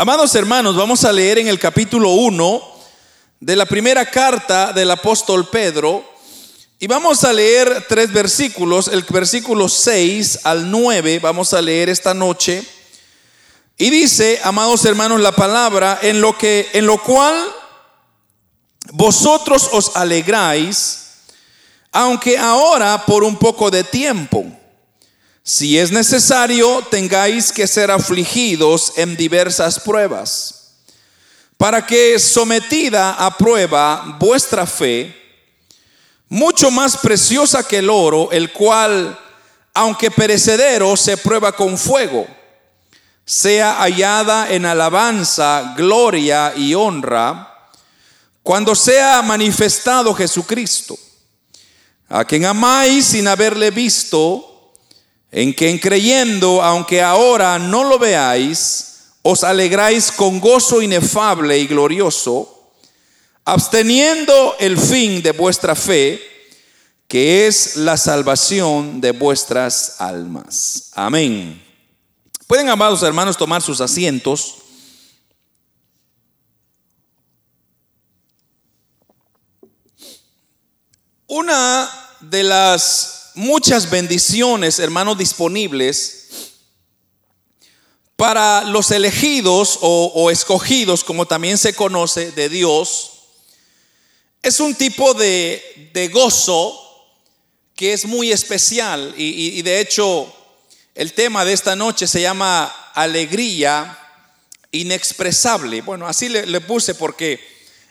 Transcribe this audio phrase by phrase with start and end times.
[0.00, 2.62] Amados hermanos, vamos a leer en el capítulo 1
[3.38, 6.02] de la primera carta del apóstol Pedro
[6.78, 12.14] y vamos a leer tres versículos, el versículo 6 al 9, vamos a leer esta
[12.14, 12.64] noche.
[13.76, 17.36] Y dice, amados hermanos, la palabra en lo que en lo cual
[18.92, 21.10] vosotros os alegráis,
[21.92, 24.46] aunque ahora por un poco de tiempo
[25.42, 30.76] si es necesario, tengáis que ser afligidos en diversas pruebas,
[31.56, 35.16] para que sometida a prueba vuestra fe,
[36.28, 39.18] mucho más preciosa que el oro, el cual,
[39.74, 42.26] aunque perecedero, se prueba con fuego,
[43.24, 47.46] sea hallada en alabanza, gloria y honra,
[48.42, 50.98] cuando sea manifestado Jesucristo,
[52.08, 54.49] a quien amáis sin haberle visto,
[55.32, 58.86] en que en creyendo, aunque ahora no lo veáis,
[59.22, 62.72] os alegráis con gozo inefable y glorioso,
[63.44, 66.20] absteniendo el fin de vuestra fe,
[67.06, 70.90] que es la salvación de vuestras almas.
[70.94, 71.62] Amén.
[72.46, 74.56] Pueden, amados hermanos, tomar sus asientos.
[81.26, 81.88] Una
[82.20, 86.28] de las muchas bendiciones, hermanos, disponibles
[88.16, 93.12] para los elegidos o, escogidos, como también se conoce, de Dios.
[94.42, 96.78] Es un tipo de, gozo
[97.74, 100.32] que es muy especial y, de hecho
[100.94, 103.96] el tema de esta noche se llama alegría
[104.70, 105.80] inexpresable.
[105.80, 107.40] Bueno, así le, le puse porque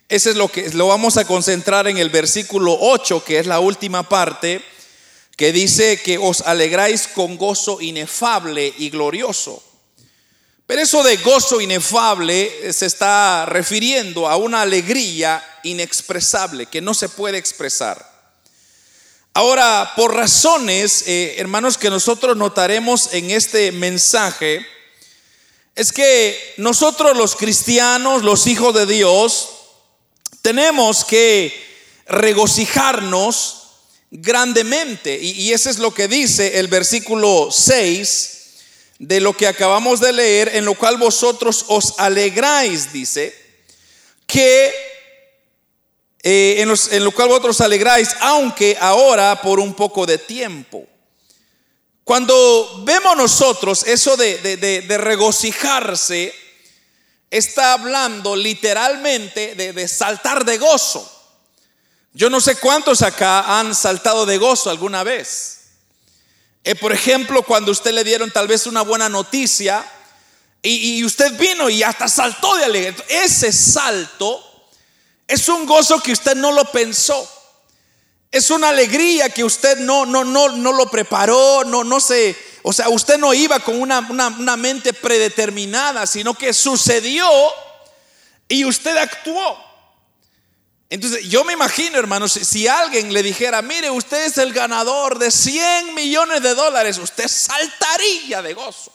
[0.09, 3.59] ese es lo que lo vamos a concentrar en el versículo 8, que es la
[3.59, 4.63] última parte
[5.39, 9.63] que dice que os alegráis con gozo inefable y glorioso.
[10.67, 17.07] Pero eso de gozo inefable se está refiriendo a una alegría inexpresable que no se
[17.07, 18.05] puede expresar.
[19.33, 24.67] Ahora, por razones, eh, hermanos, que nosotros notaremos en este mensaje,
[25.73, 29.51] es que nosotros los cristianos, los hijos de Dios,
[30.41, 31.53] tenemos que
[32.07, 33.58] regocijarnos
[34.11, 35.17] grandemente.
[35.19, 38.37] Y, y ese es lo que dice el versículo 6
[38.99, 43.33] de lo que acabamos de leer, en lo cual vosotros os alegráis, dice,
[44.27, 44.73] que
[46.21, 50.85] eh, en, en, lo cual vosotros alegráis, aunque ahora por un poco de tiempo.
[52.03, 56.33] Cuando vemos nosotros eso de, de regocijarse,
[57.29, 61.18] está hablando literalmente de saltar de gozo.
[62.13, 65.59] Yo no sé cuántos acá han saltado de gozo alguna vez.
[66.63, 69.85] Eh, por ejemplo, cuando usted le dieron tal vez una buena noticia
[70.61, 73.05] y, usted vino y hasta saltó de alegría.
[73.07, 74.43] Ese salto
[75.27, 77.27] es un gozo que usted no lo pensó.
[78.31, 82.71] Es una alegría que usted no, no, no, no lo preparó, no, no se, o
[82.73, 87.27] sea, usted no iba con una, una mente predeterminada, sino que sucedió
[88.47, 89.68] y usted actuó.
[90.89, 95.29] Entonces, yo me imagino, hermanos, si alguien le dijera, mire, usted es el ganador de
[95.29, 98.91] 100 millones de dólares, usted saltaría de gozo.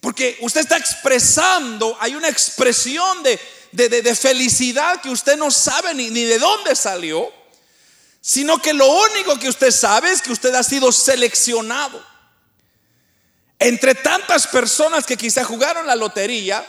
[0.00, 3.38] Porque usted está expresando, hay una expresión de,
[3.72, 7.30] de, felicidad que usted no sabe ni, ni de dónde salió,
[8.20, 12.02] sino que lo único que usted sabe es que usted ha sido seleccionado.
[13.58, 16.64] Entre tantas personas que quizá jugaron la lotería,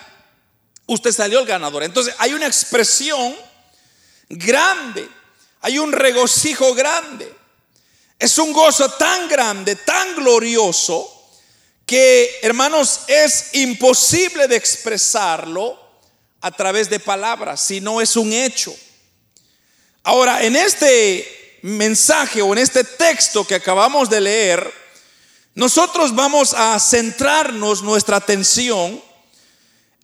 [0.87, 1.83] usted salió el ganador.
[1.83, 3.33] Entonces, hay una expresión
[4.37, 5.07] grande.
[5.61, 7.31] Hay un regocijo grande.
[8.17, 11.09] Es un gozo tan grande, tan glorioso,
[11.85, 15.79] que hermanos es imposible de expresarlo
[16.39, 18.75] a través de palabras, si no es un hecho.
[20.03, 24.73] Ahora, en este mensaje o en este texto que acabamos de leer,
[25.53, 29.01] nosotros vamos a centrarnos nuestra atención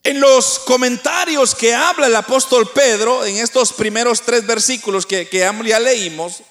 [0.08, 5.40] en los comentarios que habla el apóstol Pedro, en estos primeros tres versículos que, que
[5.66, 6.44] ya leímos,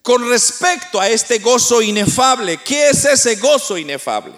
[0.00, 4.32] con respecto a este gozo inefable, ¿qué es ese gozo inefable?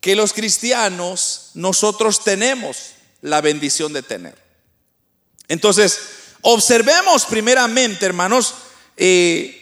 [0.00, 4.36] Que los cristianos nosotros tenemos la bendición de tener.
[5.46, 6.00] Entonces,
[6.40, 8.52] observemos primeramente, hermanos,
[8.96, 9.57] eh,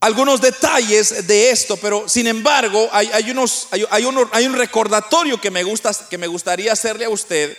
[0.00, 5.64] algunos detalles de esto, pero sin embargo hay, unos, hay, hay, un recordatorio que me,
[5.64, 7.56] gusta, que me gustaría hacerle a usted.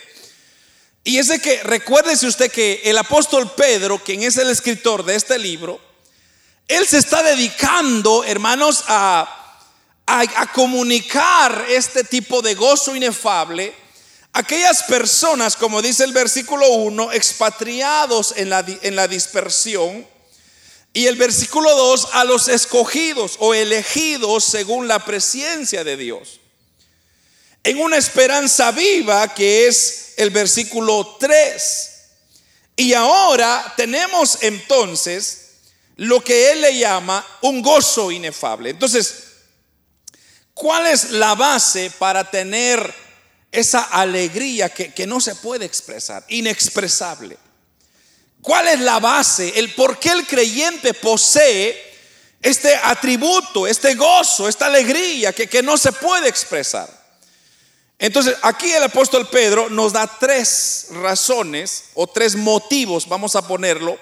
[1.04, 5.16] Y es de que recuérdese usted que el apóstol Pedro, quien es el escritor de
[5.16, 5.80] este libro,
[6.68, 9.64] él se está dedicando, hermanos, a,
[10.06, 13.74] a, comunicar este tipo de gozo inefable
[14.32, 20.06] Aquellas personas, como dice el versículo 1, expatriados en la, en la dispersión,
[20.92, 26.40] y el versículo 2, a los escogidos o elegidos según la presencia de Dios.
[27.62, 31.90] En una esperanza viva que es el versículo 3.
[32.76, 35.58] Y ahora tenemos entonces
[35.96, 38.70] lo que él le llama un gozo inefable.
[38.70, 39.24] Entonces,
[40.54, 42.92] ¿cuál es la base para tener
[43.52, 47.36] esa alegría que, que no se puede expresar, inexpresable?
[48.42, 49.58] ¿Cuál es la base?
[49.58, 51.90] El por qué el creyente posee
[52.42, 56.88] este atributo, este gozo, esta alegría que, que no se puede expresar.
[57.98, 63.98] Entonces, aquí el apóstol Pedro nos da tres razones o tres motivos, vamos a ponerlo,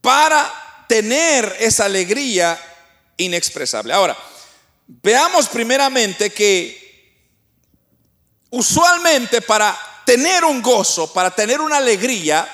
[0.00, 2.60] para tener esa alegría
[3.16, 3.92] inexpresable.
[3.92, 4.16] Ahora,
[4.88, 6.84] veamos primeramente que
[8.50, 12.48] usualmente para tener un gozo, para tener una alegría,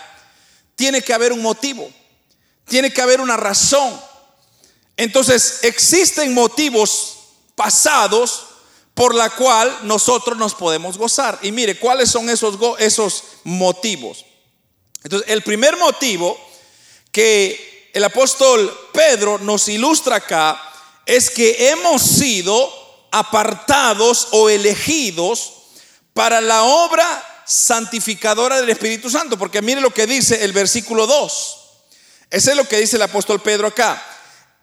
[0.77, 1.91] tiene que haber un motivo,
[2.67, 4.01] tiene que haber una razón.
[4.97, 7.19] Entonces, existen motivos
[7.55, 8.47] pasados
[8.95, 11.39] por la cual nosotros nos podemos gozar.
[11.43, 14.25] Y mire, ¿cuáles son esos, esos motivos?
[15.03, 16.39] Entonces, el primer motivo
[17.11, 20.61] que el apóstol Pedro nos ilustra acá
[21.07, 22.73] es que hemos sido
[23.11, 25.53] apartados o elegidos
[26.15, 31.59] para la obra santificadora del Espíritu Santo, porque mire lo que dice el versículo 2.
[32.31, 34.03] Ese es lo que dice el apóstol Pedro acá.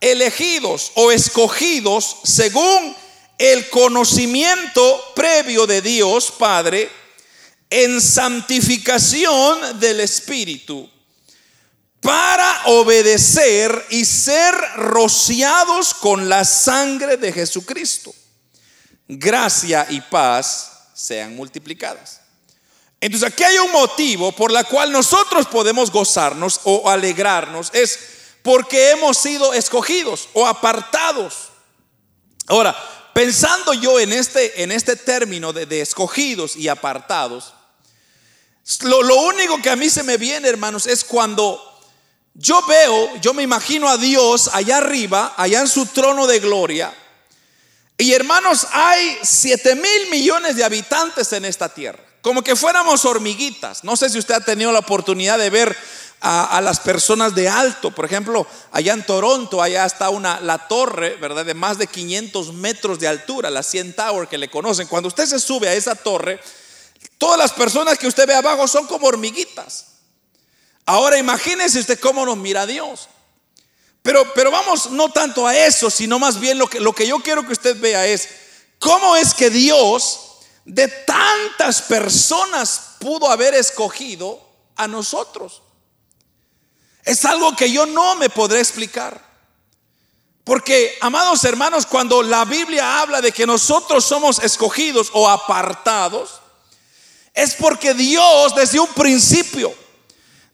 [0.02, 2.96] Elegidos o escogidos según
[3.38, 6.90] el conocimiento previo de Dios Padre
[7.70, 10.90] en santificación del Espíritu
[12.02, 18.14] para obedecer y ser rociados con la sangre de Jesucristo.
[19.08, 22.19] Gracia y paz sean multiplicadas.
[23.02, 27.70] Entonces aquí hay un motivo por la cual nosotros podemos gozarnos o alegrarnos.
[27.74, 28.00] Es
[28.42, 31.50] porque hemos sido escogidos o apartados.
[32.48, 32.76] Ahora,
[33.14, 37.54] pensando yo en este, en este término de, escogidos y apartados,
[38.82, 41.66] lo, lo único que a mí se me viene, hermanos, es cuando
[42.34, 46.94] yo veo, yo me imagino a Dios allá arriba, allá en su trono de gloria.
[47.98, 53.84] Y hermanos, hay 7 mil millones de habitantes en esta tierra como que fuéramos hormiguitas.
[53.84, 55.78] No sé si usted ha tenido la oportunidad de ver
[56.22, 57.92] a, las personas de alto.
[57.92, 61.46] Por ejemplo, allá en Toronto, allá está una, la torre, ¿verdad?
[61.46, 64.88] De más de 500 metros de altura, la 100 Tower que le conocen.
[64.88, 66.40] Cuando usted se sube a esa torre,
[67.18, 69.86] todas las personas que usted ve abajo son como hormiguitas.
[70.86, 73.08] Ahora imagínese usted cómo nos mira Dios.
[74.02, 77.20] Pero, pero vamos no tanto a eso, sino más bien lo que, lo que yo
[77.20, 78.30] quiero que usted vea es
[78.80, 80.29] cómo es que Dios
[80.70, 84.40] de tantas personas pudo haber escogido
[84.76, 85.64] a nosotros.
[87.04, 89.28] Es algo que yo no me podré explicar.
[90.44, 96.40] Porque, amados hermanos, cuando la Biblia habla de que nosotros somos escogidos o apartados,
[97.34, 99.74] es porque Dios desde un principio,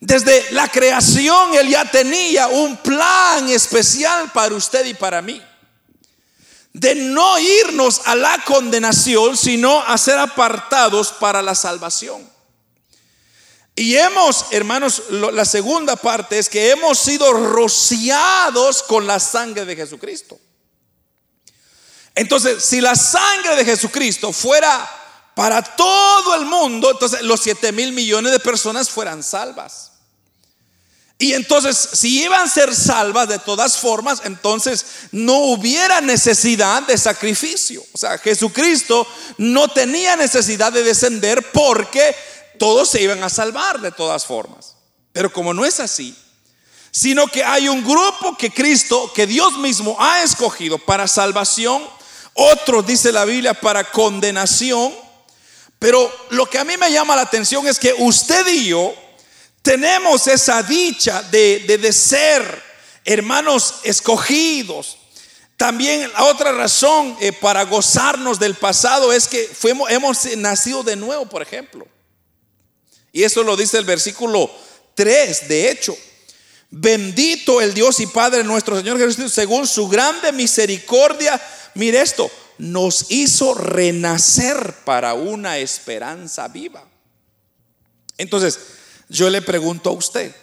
[0.00, 5.42] desde la creación, Él ya tenía un plan especial para usted y para mí
[6.76, 12.30] de no irnos a la condenación, sino a ser apartados para la salvación.
[13.74, 19.74] Y hemos, hermanos, la segunda parte es que hemos sido rociados con la sangre de
[19.74, 20.38] Jesucristo.
[22.14, 24.86] Entonces, si la sangre de Jesucristo fuera
[25.34, 29.85] para todo el mundo, entonces los 7 mil millones de personas fueran salvas.
[31.18, 36.98] Y entonces, si iban a ser salvas de todas formas, entonces no hubiera necesidad de
[36.98, 37.82] sacrificio.
[37.94, 39.06] O sea, Jesucristo
[39.38, 42.14] no tenía necesidad de descender porque
[42.58, 44.76] todos se iban a salvar de todas formas.
[45.12, 46.14] Pero como no es así,
[46.90, 51.82] sino que hay un grupo que Cristo, que Dios mismo ha escogido para salvación,
[52.34, 54.94] otros, dice la Biblia, para condenación.
[55.78, 58.94] Pero lo que a mí me llama la atención es que usted y yo,
[59.66, 62.62] tenemos esa dicha de, de, ser
[63.04, 64.96] hermanos escogidos.
[65.56, 70.94] También la otra razón eh, para gozarnos del pasado es que fuimos, hemos nacido de
[70.94, 71.84] nuevo, por ejemplo.
[73.10, 74.48] Y eso lo dice el versículo
[74.94, 75.98] 3, de hecho.
[76.70, 81.42] Bendito el Dios y Padre nuestro Señor Jesucristo, según su grande misericordia,
[81.74, 86.88] mire esto, nos hizo renacer para una esperanza viva.
[88.16, 88.75] Entonces,
[89.08, 90.34] yo le pregunto a usted,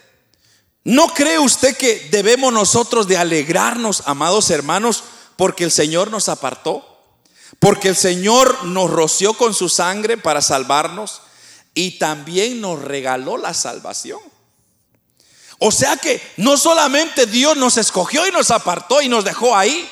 [0.84, 5.04] ¿no cree usted que debemos nosotros de alegrarnos, amados hermanos,
[5.36, 6.90] porque el Señor nos apartó?
[7.60, 11.22] Porque el Señor nos roció con su sangre para salvarnos
[11.74, 14.20] y también nos regaló la salvación.
[15.60, 19.90] O sea que no solamente Dios nos escogió y nos apartó y nos dejó ahí,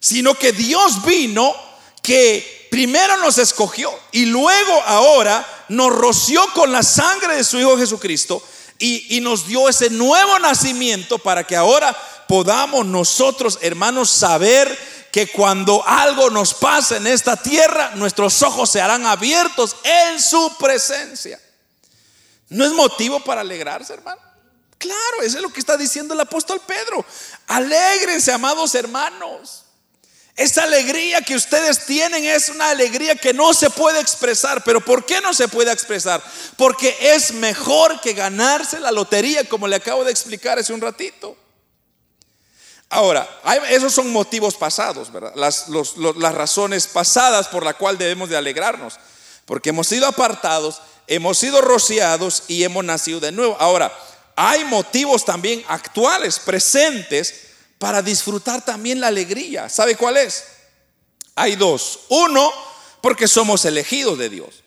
[0.00, 1.54] sino que Dios vino
[2.02, 7.76] que primero nos escogió y luego ahora nos roció con la sangre de su Hijo
[7.76, 8.42] Jesucristo
[8.78, 11.96] y, nos dio ese nuevo nacimiento para que ahora
[12.28, 14.78] podamos nosotros, hermanos, saber
[15.10, 20.56] que cuando algo nos pasa en esta tierra, nuestros ojos se harán abiertos en su
[20.58, 21.40] presencia.
[22.50, 24.20] ¿No es motivo para alegrarse, hermano?
[24.78, 27.04] Claro, eso es lo que está diciendo el apóstol Pedro.
[27.48, 29.64] Alégrense, amados hermanos.
[30.38, 34.62] Esa alegría que ustedes tienen es una alegría que no se puede expresar.
[34.62, 36.22] ¿Pero por qué no se puede expresar?
[36.56, 41.36] Porque es mejor que ganarse la lotería, como le acabo de explicar hace un ratito.
[42.88, 43.28] Ahora,
[43.68, 45.32] esos son motivos pasados, ¿verdad?
[45.34, 48.94] Las, las razones pasadas por la cual debemos de alegrarnos.
[49.44, 53.56] Porque hemos sido apartados, hemos sido rociados y hemos nacido de nuevo.
[53.58, 53.92] Ahora,
[54.36, 57.47] hay motivos también actuales, presentes,
[57.78, 59.68] para disfrutar también la alegría.
[59.68, 60.44] ¿Sabe cuál es?
[61.34, 62.00] Hay dos.
[62.08, 62.52] Uno,
[63.00, 64.64] porque somos elegidos de Dios.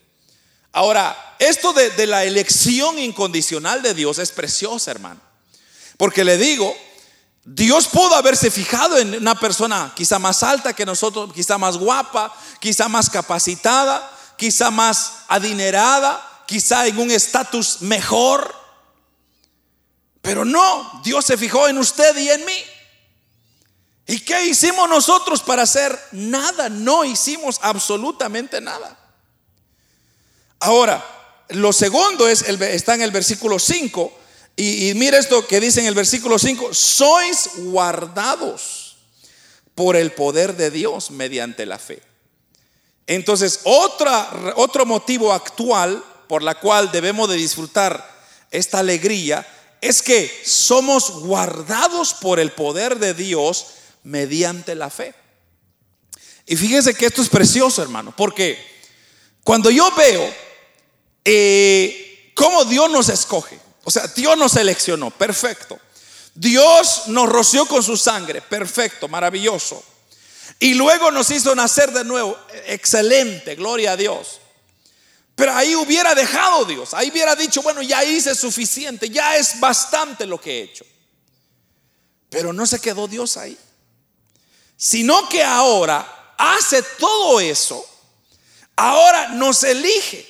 [0.71, 5.19] Ahora, esto de, la elección incondicional de Dios es preciosa, hermano.
[5.97, 6.75] Porque le digo,
[7.43, 12.33] Dios pudo haberse fijado en una persona quizá más alta que nosotros, quizá más guapa,
[12.59, 18.55] quizá más capacitada, quizá más adinerada, quizá en un estatus mejor.
[20.21, 22.53] Pero no, Dios se fijó en usted y en mí.
[24.11, 25.97] ¿Y qué hicimos nosotros para hacer?
[26.11, 28.99] Nada, no hicimos absolutamente nada.
[30.59, 31.01] Ahora,
[31.47, 34.11] lo segundo es, está en el versículo 5,
[34.57, 38.97] y, y mira esto que dice en el versículo 5, sois guardados
[39.75, 42.03] por el poder de Dios mediante la fe.
[43.07, 48.05] Entonces, otra, otro motivo actual por la cual debemos de disfrutar
[48.51, 49.47] esta alegría
[49.79, 53.67] es que somos guardados por el poder de Dios
[54.03, 55.13] mediante la fe.
[56.45, 58.57] Y fíjense que esto es precioso, hermano, porque
[59.43, 60.33] cuando yo veo
[61.23, 65.79] eh, cómo Dios nos escoge, o sea, Dios nos seleccionó, perfecto.
[66.33, 69.83] Dios nos roció con su sangre, perfecto, maravilloso.
[70.59, 74.39] Y luego nos hizo nacer de nuevo, excelente, gloria a Dios.
[75.35, 80.25] Pero ahí hubiera dejado Dios, ahí hubiera dicho, bueno, ya hice suficiente, ya es bastante
[80.25, 80.85] lo que he hecho.
[82.29, 83.57] Pero no se quedó Dios ahí
[84.81, 87.85] sino que ahora hace todo eso,
[88.75, 90.27] ahora nos elige,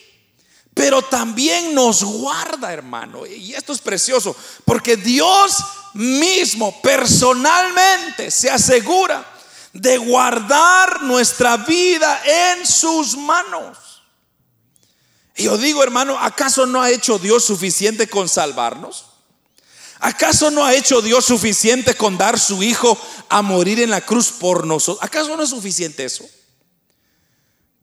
[0.74, 3.26] pero también nos guarda, hermano.
[3.26, 5.56] Y esto es precioso, porque Dios
[5.94, 9.26] mismo personalmente se asegura
[9.72, 13.78] de guardar nuestra vida en sus manos.
[15.38, 19.11] Y yo digo, hermano, ¿acaso no ha hecho Dios suficiente con salvarnos?
[20.04, 22.98] ¿Acaso no ha hecho Dios suficiente con dar su Hijo
[23.30, 25.06] a morir en la cruz por nosotros?
[25.06, 26.28] ¿Acaso no es suficiente eso?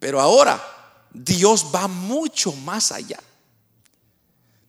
[0.01, 0.61] Pero ahora
[1.13, 3.21] Dios va mucho más allá.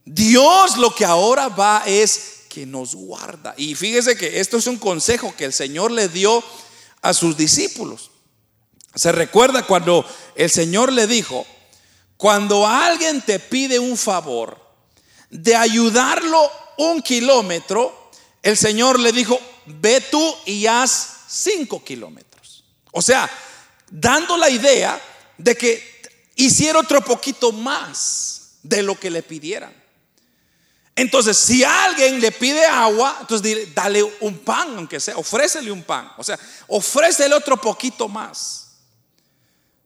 [0.04, 3.52] Dios lo que ahora va es que nos guarda.
[3.56, 6.44] Y fíjese que esto es un consejo que el Señor le dio
[7.02, 8.12] a sus discípulos.
[8.94, 10.04] Se recuerda cuando
[10.36, 11.44] el Señor le dijo,
[12.16, 14.56] cuando alguien te pide un favor
[15.30, 18.10] de ayudarlo un kilómetro,
[18.42, 22.64] el Señor le dijo, ve tú y haz cinco kilómetros.
[22.92, 23.30] O sea,
[23.90, 25.00] dando la idea
[25.36, 26.02] de que
[26.36, 29.74] hiciera otro poquito más de lo que le pidieran.
[30.96, 36.10] Entonces, si alguien le pide agua, entonces dale un pan, aunque sea, ofrécele un pan.
[36.18, 38.68] O sea, ofrécele otro poquito más.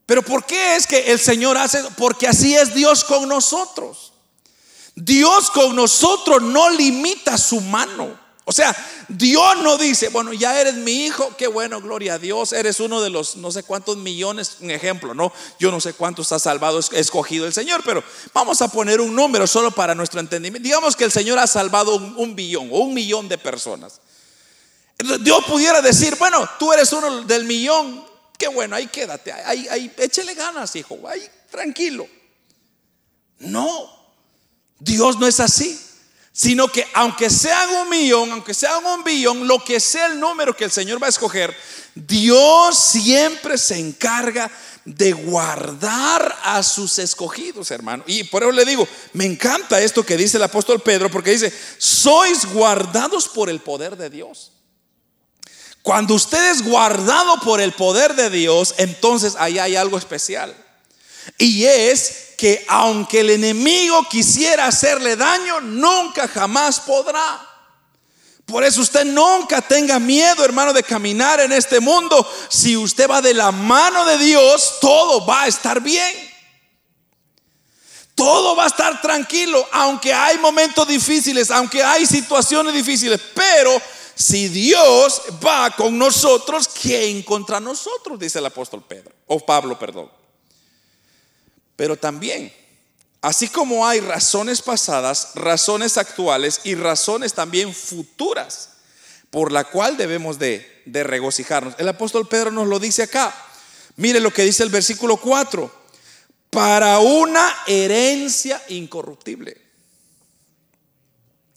[0.06, 1.82] Pero ¿por qué es que el Señor hace?
[1.96, 4.13] Porque así es Dios con nosotros.
[4.94, 8.24] Dios con nosotros no limita su mano.
[8.46, 8.76] O sea,
[9.08, 13.00] Dios no dice, bueno, ya eres mi hijo, qué bueno, gloria a Dios, eres uno
[13.00, 15.32] de los no sé cuántos millones, un ejemplo, ¿no?
[15.58, 19.46] Yo no sé cuántos ha salvado, escogido el Señor, pero vamos a poner un número
[19.46, 20.62] solo para nuestro entendimiento.
[20.62, 24.02] Digamos que el Señor ha salvado un, billón o un millón de personas.
[25.20, 28.04] Dios pudiera decir, bueno, tú eres uno del millón,
[28.38, 32.06] qué bueno, ahí quédate, ahí, ahí, échele ganas, hijo, ahí, tranquilo.
[33.38, 34.03] No,
[34.84, 35.80] Dios no es así,
[36.32, 40.54] sino que aunque sean un millón, aunque sean un billón, lo que sea el número
[40.54, 41.56] que el Señor va a escoger,
[41.94, 44.50] Dios siempre se encarga
[44.84, 48.04] de guardar a sus escogidos, hermano.
[48.06, 51.52] Y por eso le digo, me encanta esto que dice el apóstol Pedro, porque dice,
[51.78, 54.52] sois guardados por el poder de Dios.
[55.82, 60.54] Cuando usted es guardado por el poder de Dios, entonces ahí hay algo especial.
[61.38, 67.50] Y es que aunque el enemigo quisiera hacerle daño, nunca jamás podrá.
[68.46, 72.28] Por eso usted nunca tenga miedo, hermano, de caminar en este mundo.
[72.48, 76.34] Si usted va de la mano de Dios, todo va a estar bien.
[78.14, 83.20] Todo va a estar tranquilo, aunque hay momentos difíciles, aunque hay situaciones difíciles.
[83.34, 83.80] Pero
[84.14, 88.18] si Dios va con nosotros, ¿quién contra nosotros?
[88.18, 90.08] Dice el apóstol Pedro, o Pablo, perdón.
[91.76, 92.52] Pero también,
[93.20, 98.70] así como hay razones pasadas, razones actuales y razones también futuras
[99.34, 101.74] por la cual debemos de, regocijarnos.
[101.78, 103.34] El apóstol Pedro nos lo dice acá.
[103.96, 105.84] Mire lo que dice el versículo 4.
[106.50, 109.60] Para una herencia incorruptible.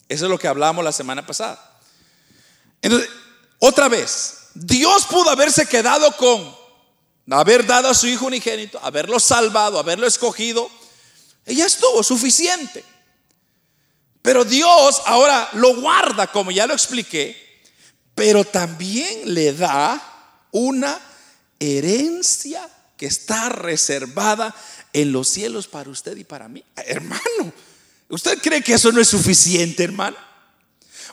[0.10, 1.80] Eso es lo que hablamos la semana pasada.
[2.82, 3.12] Entonces,
[3.60, 6.57] otra vez, Dios pudo haberse quedado con
[7.36, 10.70] haber dado a su hijo unigénito, haberlo salvado, haberlo escogido,
[11.46, 12.84] ella estuvo suficiente.
[14.22, 17.62] Pero Dios ahora lo guarda, como ya lo expliqué,
[18.16, 20.02] pero también le da
[20.52, 21.00] una
[21.60, 22.68] herencia
[22.98, 24.56] que está reservada
[24.94, 26.64] en los cielos para usted y para mí.
[26.76, 27.54] Hermano,
[28.10, 30.18] ¿usted cree que eso no es suficiente, hermano?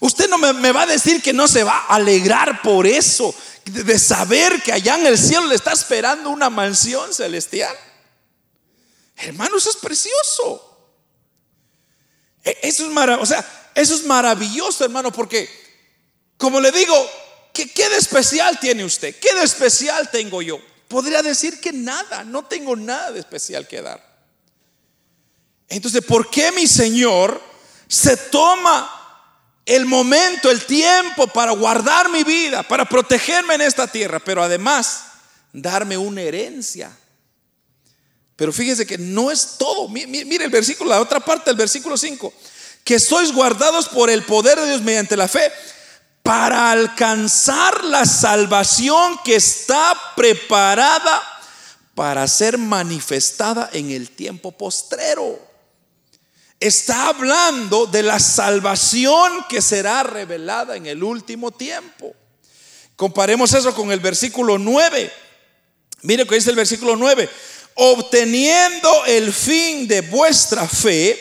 [0.01, 3.35] Usted no me, va a decir que no se va a alegrar por eso,
[3.65, 7.75] de saber que allá en el cielo le está esperando una mansión celestial.
[9.17, 10.71] Hermano, eso es precioso.
[12.43, 13.19] E, eso es.
[13.21, 15.49] O sea, eso es maravilloso, hermano, porque,
[16.37, 16.95] como le digo,
[17.53, 19.17] ¿qué, ¿qué de especial tiene usted?
[19.19, 20.61] ¿Qué de especial tengo yo?
[20.89, 24.15] Podría decir que nada, no tengo nada de especial que dar.
[25.69, 27.41] Entonces, ¿por qué mi Señor
[27.89, 29.04] se toma
[29.67, 35.05] el momento, el tiempo para guardar mi vida, para protegerme en esta tierra, pero además
[35.53, 36.91] darme una herencia.
[38.37, 39.89] Pero fíjese que no es todo.
[39.89, 42.33] Mire el versículo, la otra parte del versículo 5.
[42.83, 45.51] Que sois guardados por el poder de Dios mediante la fe
[46.23, 51.23] para alcanzar la salvación que está preparada
[51.95, 55.39] para ser manifestada en el tiempo postrero
[56.61, 62.15] está hablando de la salvación que será revelada en el último tiempo.
[62.97, 65.13] Comparemos eso con el versículo 9.
[66.03, 67.29] Mire que dice el versículo 9.
[67.75, 71.19] Obteniendo el fin de vuestra fe,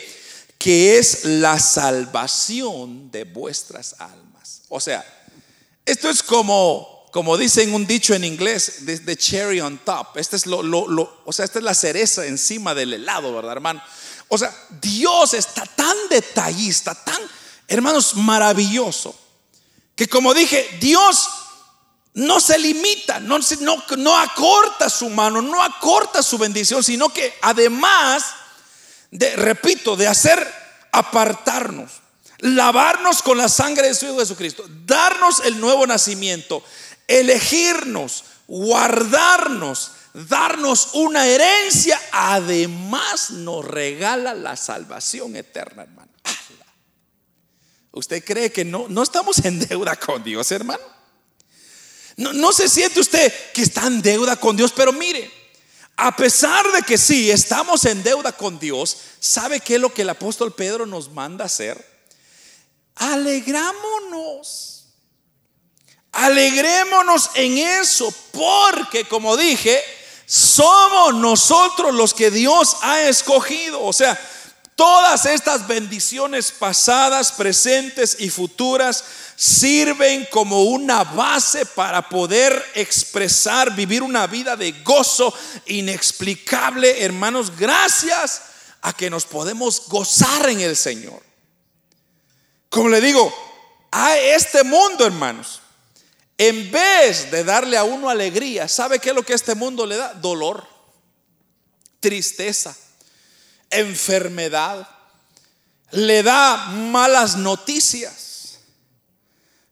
[0.60, 4.62] que es la salvación de vuestras almas.
[4.69, 5.04] O sea,
[5.86, 10.15] esto es como, como dicen un dicho en inglés, the, cherry on top.
[10.15, 13.84] Este es lo, lo, o sea, esta es la cereza encima del helado, ¿verdad, hermano?
[14.34, 17.22] O sea, Dios está tan detallista, tan,
[17.67, 19.15] hermanos, maravilloso,
[19.96, 21.30] que como dije, Dios
[22.15, 23.38] no se limita, no,
[24.17, 28.24] acorta su mano, no acorta su bendición, sino que además,
[29.12, 30.52] de, repito, de hacer
[30.91, 31.91] apartarnos,
[32.39, 36.63] lavarnos con la sangre de su Hijo Jesucristo, darnos el nuevo nacimiento,
[37.08, 46.12] elegirnos, guardarnos, darnos una herencia, además nos regala la salvación eterna, hermano.
[47.91, 50.84] ¿Usted cree que no, no estamos en deuda con Dios, hermano?
[52.17, 55.32] No, no se siente usted que está en deuda con Dios, pero mire,
[55.95, 60.02] a pesar de que sí, estamos en deuda con Dios, ¿sabe qué es lo que
[60.02, 61.93] el apóstol Pedro nos manda hacer?
[62.95, 64.86] Alegrámonos.
[66.12, 69.82] Alegrémonos en eso, porque como dije,
[70.25, 73.81] somos nosotros los que Dios ha escogido.
[73.83, 74.19] O sea,
[74.75, 79.03] todas estas bendiciones pasadas, presentes y futuras
[79.36, 85.33] sirven como una base para poder expresar, vivir una vida de gozo
[85.65, 88.41] inexplicable, hermanos, gracias
[88.81, 91.21] a que nos podemos gozar en el Señor.
[92.69, 93.33] Como le digo,
[93.91, 95.62] a este mundo, hermanos,
[96.47, 99.95] en vez de darle a uno alegría, ¿sabe qué es lo que este mundo le
[99.95, 100.13] da?
[100.13, 100.67] Dolor,
[102.01, 102.75] tristeza,
[103.69, 104.86] enfermedad.
[105.91, 106.58] Le da
[106.91, 108.60] malas noticias.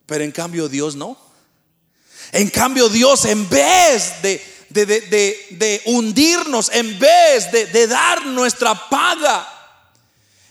[0.06, 1.18] Pero en cambio Dios no.
[2.32, 9.46] En cambio Dios en vez de, de, hundirnos, en vez de dar nuestra paga,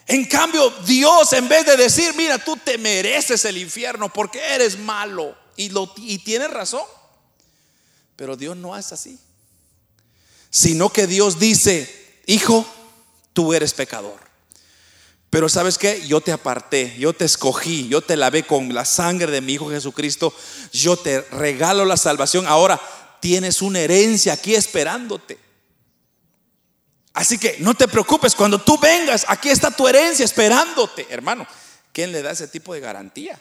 [0.07, 4.77] en cambio Dios en vez de decir, mira, tú te mereces el infierno porque eres
[4.77, 5.93] malo y, lo,
[6.25, 6.83] tiene razón.
[8.17, 9.19] Pero Dios no es así.
[10.49, 12.67] Sino que Dios dice, hijo,
[13.35, 14.19] tú eres pecador.
[15.29, 19.31] Pero sabes qué, yo te aparté, yo te escogí, yo te lavé con la sangre
[19.31, 20.35] de mi Hijo Jesucristo,
[20.73, 22.47] yo te regalo la salvación.
[22.47, 22.81] Ahora
[23.21, 25.39] tienes una herencia aquí esperándote.
[27.13, 31.47] Así que no te preocupes, cuando tú vengas, aquí está tu herencia esperándote, hermano.
[31.93, 33.41] ¿Quién le da ese tipo de garantía?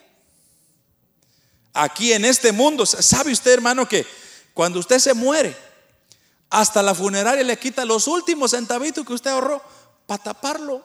[1.81, 4.05] Aquí en este mundo, ¿sabe usted, hermano, que
[4.53, 5.55] cuando usted se muere,
[6.49, 9.63] hasta la funeraria le quita los últimos centavitos que usted ahorró
[10.05, 10.83] para taparlo?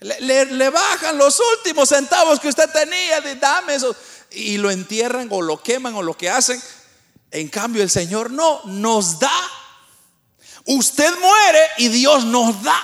[0.00, 3.96] Le, bajan los últimos centavos que usted tenía, de dame eso,
[4.30, 6.62] y lo entierran o lo queman o lo que hacen.
[7.30, 9.50] En cambio, el Señor no nos da.
[10.66, 12.78] Usted muere y Dios nos da.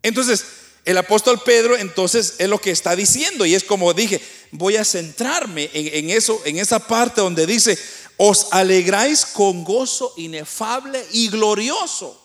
[0.00, 4.20] Entonces, el apóstol Pedro, entonces, es lo que está diciendo, y es como dije,
[4.50, 7.78] voy a centrarme en, eso, en esa parte donde dice:
[8.16, 12.20] Os alegráis con gozo inefable y glorioso.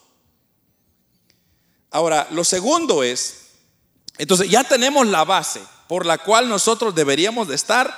[1.92, 3.50] Ahora, lo segundo es
[4.20, 7.92] entonces ya tenemos la base por la cual nosotros deberíamos de estar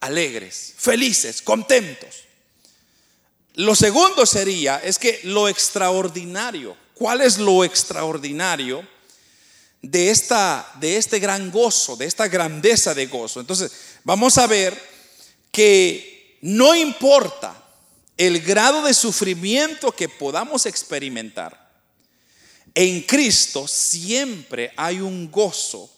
[0.00, 2.24] alegres, felices, contentos.
[3.54, 8.86] Lo segundo sería, es que lo extraordinario, ¿cuál es lo extraordinario
[9.82, 13.40] de, esta, de este gran gozo, de esta grandeza de gozo?
[13.40, 13.72] Entonces,
[14.04, 14.80] vamos a ver
[15.50, 17.62] que no importa
[18.16, 21.62] el grado de sufrimiento que podamos experimentar,
[22.74, 25.90] en Cristo siempre hay un gozo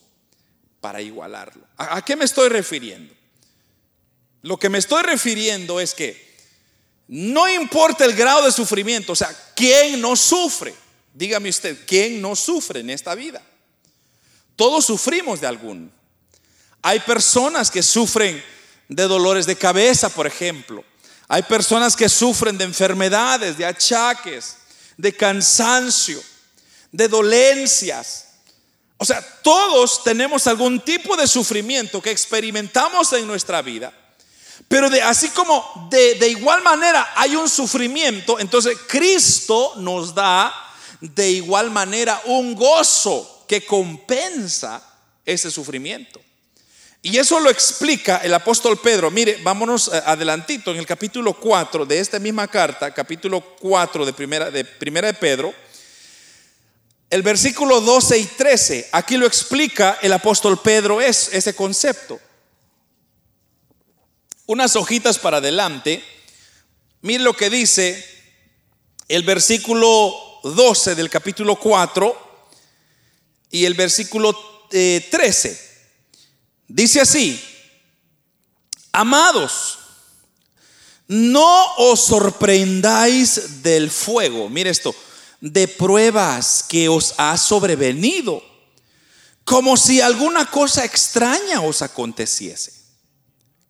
[0.81, 1.65] para igualarlo.
[1.77, 3.13] ¿A, qué me estoy refiriendo?
[4.41, 6.35] Lo que me estoy refiriendo es que
[7.07, 10.73] no importa el grado de sufrimiento, o sea, ¿quién no sufre?
[11.13, 13.41] Dígame usted, ¿quién no sufre en esta vida?
[14.55, 15.91] Todos sufrimos de algún.
[16.81, 18.43] Hay personas que sufren
[18.87, 20.83] de dolores de cabeza, por ejemplo.
[21.27, 24.57] Hay personas que sufren de enfermedades, de achaques,
[24.97, 26.21] de cansancio
[26.95, 28.27] de dolencias.
[28.97, 33.91] O sea, todos tenemos algún tipo de sufrimiento que experimentamos en nuestra vida.
[34.69, 40.53] Pero de, así como de, de igual manera hay un sufrimiento, entonces Cristo nos da
[41.01, 44.81] de igual manera un gozo que compensa
[45.25, 46.21] ese sufrimiento.
[47.01, 49.11] Y eso lo explica el apóstol Pedro.
[49.11, 54.13] Mire, vámonos eh, adelantito en el capítulo 4 de esta misma carta, capítulo 4 de
[54.13, 55.53] primera de, primera de Pedro
[57.09, 62.19] el versículo 12 y 13, aquí lo explica el apóstol Pedro, es ese concepto.
[64.47, 66.03] Unas hojitas para adelante,
[67.01, 68.03] mire lo que dice
[69.07, 72.24] el versículo 12 del capítulo 4
[73.51, 74.33] y el versículo
[74.69, 75.49] 13.
[75.49, 75.57] Eh,
[76.67, 77.41] dice así,
[78.91, 79.79] amados,
[81.07, 84.49] no os sorprendáis del fuego.
[84.49, 84.95] Mire esto,
[85.39, 88.41] de pruebas que os ha sobrevenido,
[89.43, 92.73] como si alguna cosa extraña os aconteciese.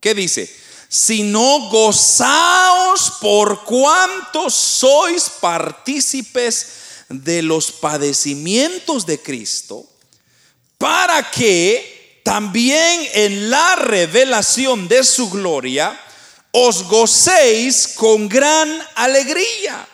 [0.00, 0.50] ¿Qué dice?
[0.88, 9.86] Si no gozaos por cuanto sois partícipes de los padecimientos de Cristo,
[10.78, 15.98] para que también en la revelación de su gloria
[16.50, 19.86] os gocéis con gran alegría.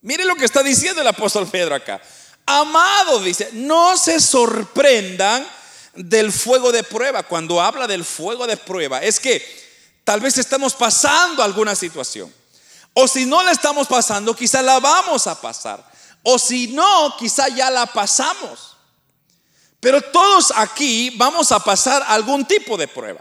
[0.00, 2.00] Mire lo que está diciendo el apóstol Pedro acá.
[2.46, 5.46] Amado, dice, no se sorprendan
[5.94, 7.22] del fuego de prueba.
[7.22, 9.44] Cuando habla del fuego de prueba, es que
[10.04, 12.32] tal vez estamos pasando alguna situación.
[12.94, 15.91] O si no la estamos pasando, quizá la vamos a pasar.
[16.22, 18.76] O si no, quizá ya la pasamos.
[19.80, 23.20] Pero todos aquí vamos a pasar algún tipo de prueba,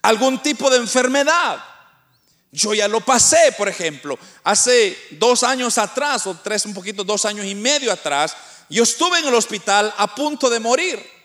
[0.00, 1.62] algún tipo de enfermedad,
[2.50, 7.24] yo ya lo pasé, por ejemplo, hace dos años atrás, o tres, un poquito, dos
[7.24, 8.34] años y medio atrás,
[8.70, 11.18] yo estuve en el hospital a punto de morir.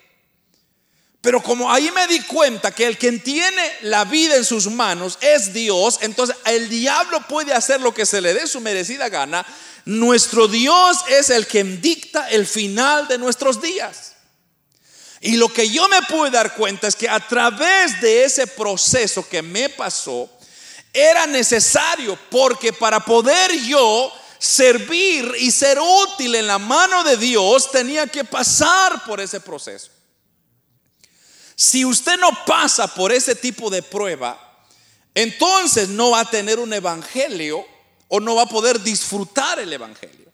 [1.22, 5.16] Pero como ahí me di cuenta que el quien tiene la vida en sus manos
[5.22, 9.46] es Dios, entonces el diablo puede hacer lo que se le dé su merecida gana.
[9.84, 14.12] Nuestro Dios es el que dicta el final de nuestros días.
[15.20, 19.26] Y lo que yo me pude dar cuenta es que a través de ese proceso
[19.28, 20.30] que me pasó,
[20.92, 27.70] era necesario porque para poder yo servir y ser útil en la mano de Dios
[27.70, 29.90] tenía que pasar por ese proceso.
[31.56, 34.38] Si usted no pasa por ese tipo de prueba,
[35.14, 37.66] entonces no va a tener un evangelio
[38.14, 40.32] o no va a poder disfrutar el evangelio.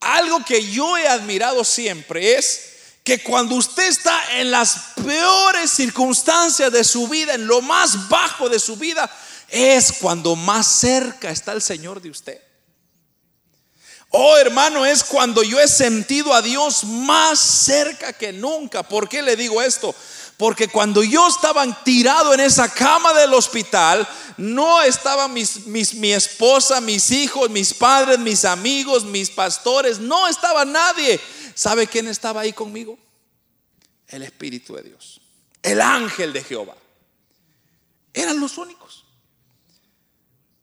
[0.00, 2.72] Algo que yo he admirado siempre es
[3.02, 8.50] que cuando usted está en las peores circunstancias de su vida, en lo más bajo
[8.50, 9.10] de su vida,
[9.48, 12.42] es cuando más cerca está el Señor de usted.
[14.10, 18.82] Oh hermano, es cuando yo he sentido a Dios más cerca que nunca.
[18.82, 19.94] ¿Por qué le digo esto?
[20.42, 26.80] Porque cuando yo estaba tirado en esa cama del hospital, no estaba mis, mi esposa,
[26.80, 31.20] mis hijos, mis padres, mis amigos, mis pastores, no estaba nadie.
[31.54, 32.98] ¿Sabe quién estaba ahí conmigo?
[34.08, 35.20] El Espíritu de Dios,
[35.62, 36.74] el ángel de Jehová.
[38.12, 39.04] Eran los únicos.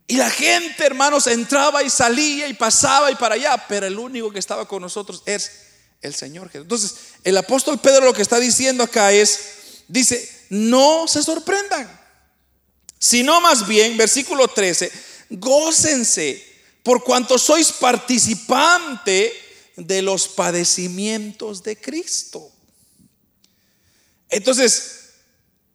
[0.08, 4.30] Y la gente, hermanos, entraba y salía y pasaba y para allá, pero el único
[4.30, 5.68] que estaba con nosotros es
[6.02, 6.64] el Señor Jesús.
[6.64, 9.59] Entonces, el apóstol Pedro lo que está diciendo acá es,
[9.90, 12.00] dice, no se sorprendan,
[12.98, 14.90] sino más bien, versículo 13,
[15.32, 16.48] gócense
[16.84, 19.34] por cuanto sois participante
[19.76, 22.52] de los padecimientos de Cristo.
[24.30, 25.10] Entonces,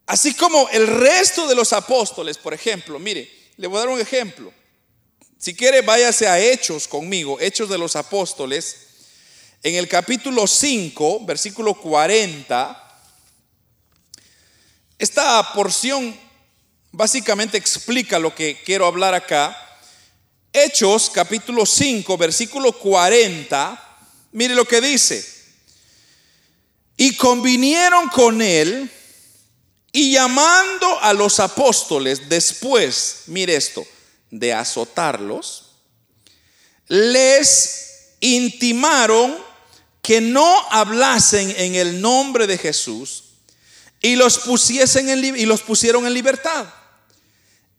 [0.05, 3.99] así como el resto de los apóstoles, por ejemplo, mire, le voy a dar un
[3.99, 4.53] ejemplo.
[5.37, 8.77] Si quiere, váyase a Hechos conmigo, Hechos de los Apóstoles.
[9.61, 12.84] En el capítulo 5, versículo 40,
[14.97, 16.17] esta porción
[16.91, 19.55] básicamente explica lo que quiero hablar acá.
[20.53, 23.97] Hechos, capítulo 5, versículo 40,
[24.31, 25.33] mire lo que dice.
[26.95, 28.89] Y convinieron con él
[29.91, 33.85] y llamando a los apóstoles después, mire esto,
[34.31, 35.71] de azotarlos,
[36.87, 39.35] les intimaron
[40.01, 43.24] que no hablasen en el nombre de Jesús
[44.05, 46.67] y los pusiesen en, y los pusieron en libertad.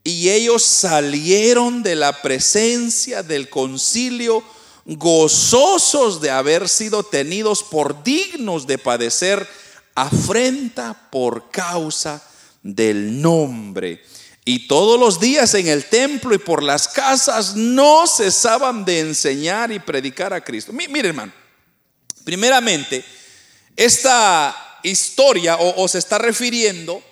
[0.02, 4.42] Y ellos salieron de la presencia del concilio
[4.86, 9.48] gozosos de haber sido tenidos por dignos de padecer
[9.94, 12.20] afrenta por causa
[12.60, 14.02] del nombre.
[14.44, 19.70] Y todos los días en el templo y por las casas no cesaban de enseñar
[19.70, 20.72] y predicar a Cristo.
[20.72, 21.32] Mire hermano,
[22.24, 23.04] primeramente,
[23.76, 27.02] esta historia o, se está refiriendo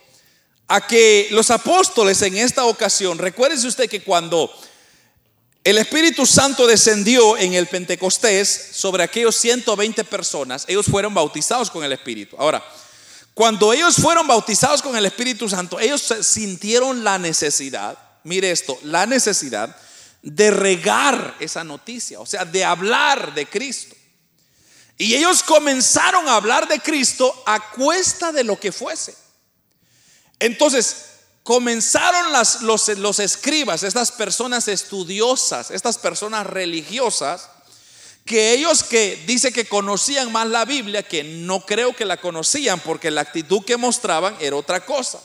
[0.69, 4.51] a que los apóstoles en esta ocasión, recuérdese usted que cuando
[5.65, 10.67] el Espíritu Santo descendió en el Pentecostés sobre aquellos 120 personas.
[10.69, 12.37] Ellos fueron bautizados con el Espíritu.
[12.39, 12.63] Ahora,
[13.33, 19.07] cuando ellos fueron bautizados con el Espíritu Santo, ellos sintieron la necesidad, mire esto, la
[19.07, 19.75] necesidad
[20.21, 23.97] de regar esa noticia, o sea, de hablar de Cristo.
[24.97, 29.15] Y ellos comenzaron a hablar de Cristo a cuesta de lo que fuese.
[30.39, 30.97] Entonces,
[31.43, 37.51] comenzaron las, los, escribas, estas personas estudiosas, estas personas religiosas,
[38.25, 42.81] que ellos que dice que conocían más la Biblia, que no creo que la conocían
[42.81, 45.21] porque la actitud que mostraban era otra cosa.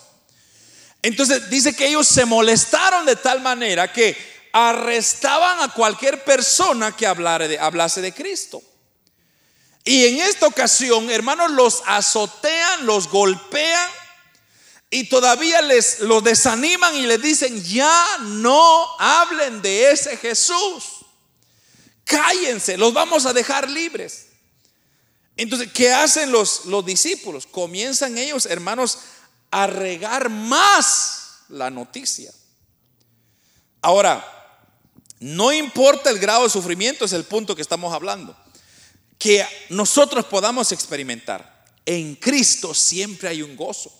[1.02, 4.16] Entonces dice que ellos se molestaron de tal manera que
[4.52, 8.62] arrestaban a cualquier persona que de, hablase de Cristo.
[9.84, 13.88] Y en esta ocasión, hermanos, los azotean, los golpean
[14.90, 20.84] y todavía les los desaniman y les dicen, ya no hablen de ese Jesús.
[22.04, 24.26] Cállense, los vamos a dejar libres.
[25.36, 27.46] Entonces, ¿qué hacen los, los discípulos?
[27.46, 28.98] Comienzan ellos, hermanos,
[29.50, 32.32] a regar más la noticia.
[33.80, 34.26] Ahora,
[35.20, 38.36] no importa el grado de sufrimiento, es el punto que estamos hablando.
[39.20, 41.64] Que nosotros podamos experimentar.
[41.86, 43.92] En Cristo siempre hay un gozo.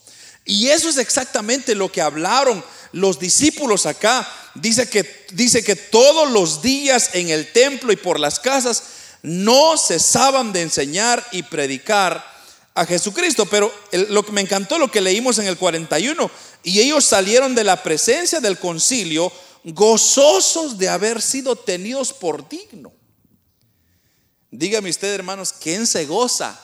[0.45, 4.29] Y eso es exactamente lo que hablaron los discípulos acá.
[4.55, 8.83] Dice que, dice que todos los días en el templo y por las casas
[9.23, 12.25] no cesaban de enseñar y predicar
[12.75, 13.47] a Jesucristo.
[13.47, 13.73] Pero
[14.09, 16.31] lo que me encantó lo que leímos en el 41.
[16.63, 22.93] Y ellos salieron de la presencia del concilio gozosos de haber sido tenidos por digno.
[24.51, 26.59] Dígame usted, hermanos, ¿quién se goza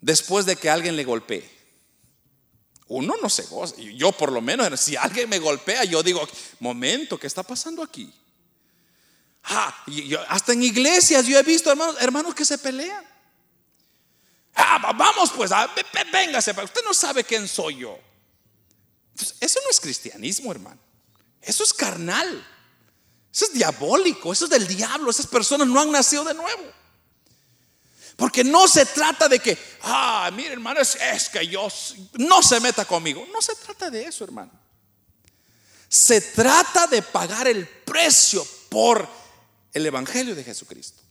[0.00, 1.48] después de que alguien le golpee?
[2.88, 3.76] Uno no se goza.
[3.76, 6.26] Yo por lo menos, si alguien me golpea, yo digo,
[6.60, 8.12] momento, ¿qué está pasando aquí?
[9.44, 9.84] Ah,
[10.28, 13.04] hasta en iglesias yo he visto hermanos, hermanos que se pelean.
[14.54, 15.68] Ah, vamos pues, ah,
[16.12, 17.98] véngase, usted no sabe quién soy yo.
[19.40, 20.80] Eso no es cristianismo, hermano.
[21.40, 22.46] Eso es carnal.
[23.34, 25.10] Eso es diabólico, eso es del diablo.
[25.10, 26.62] Esas personas no han nacido de nuevo.
[28.14, 31.66] Porque no se trata de que, ah, mire hermano, es, que yo
[32.12, 33.26] no se meta conmigo.
[33.32, 34.52] No se trata de eso, hermano.
[35.88, 39.08] Se trata de pagar el precio por
[39.72, 41.02] el Evangelio de Jesucristo.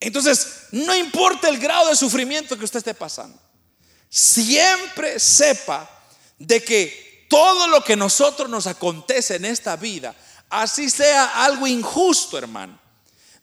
[0.00, 3.38] Entonces, no importa el grado de sufrimiento que usted esté pasando,
[4.08, 5.90] siempre sepa
[6.38, 10.14] de que todo lo que nosotros nos acontece en esta vida,
[10.50, 12.78] así sea algo injusto, hermano,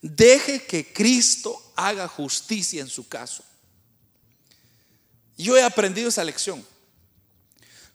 [0.08, 3.44] Deje que Cristo haga justicia en su caso.
[5.36, 6.64] Yo he aprendido esa lección.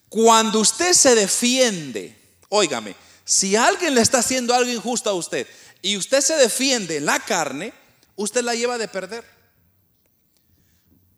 [0.08, 5.46] Cuando usted se defiende, óigame, si alguien le está haciendo algo injusto a usted
[5.82, 7.72] y usted se defiende en la carne,
[8.16, 9.24] usted la lleva de perder.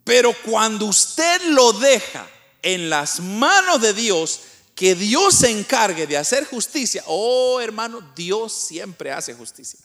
[0.04, 2.28] Pero cuando usted lo deja
[2.60, 4.40] en las manos de Dios,
[4.82, 9.78] que Dios se encargue de hacer justicia, oh hermano, Dios siempre hace justicia.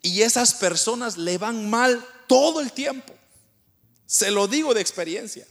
[0.00, 3.12] Y esas personas le van mal todo el tiempo.
[4.06, 5.48] Se lo digo de experiencia.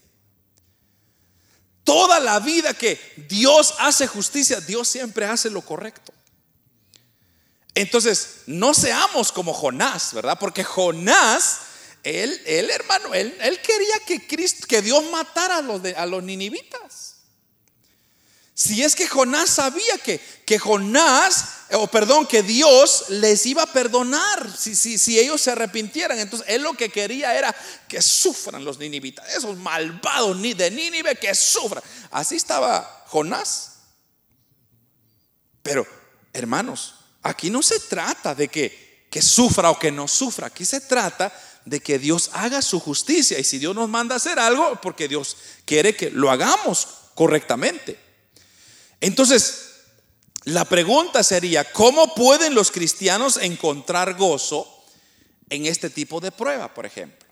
[1.83, 2.97] Toda la vida que
[3.27, 6.13] Dios hace justicia, Dios siempre hace lo correcto.
[7.73, 10.39] Entonces, no seamos como Jonás, ¿verdad?
[10.39, 11.59] Porque Jonás,
[12.01, 16.05] él, él hermano, él, él quería que, Cristo, que Dios matara a los, de, a
[16.05, 17.14] los ninivitas.
[18.57, 23.73] Si es que Jonás sabía que, que Jonás, o perdón, que Dios les iba a
[23.73, 26.17] perdonar si, si, si, ellos se arrepintieran.
[26.17, 27.53] Entonces él lo que quería era
[27.89, 31.83] que sufran los ninivitas, esos malvados de Nínive que sufran.
[32.11, 33.73] Así estaba Jonás.
[35.61, 35.85] Pero,
[36.31, 40.47] hermanos, aquí no se trata de que, que sufra o que no sufra.
[40.47, 43.37] Aquí se trata de que Dios haga su justicia.
[43.37, 48.04] Y si Dios nos manda a hacer algo, porque Dios quiere que lo hagamos correctamente.
[49.01, 49.65] Entonces,
[50.45, 54.67] la pregunta sería, ¿cómo pueden los cristianos encontrar gozo
[55.49, 57.25] en este tipo de prueba, por ejemplo?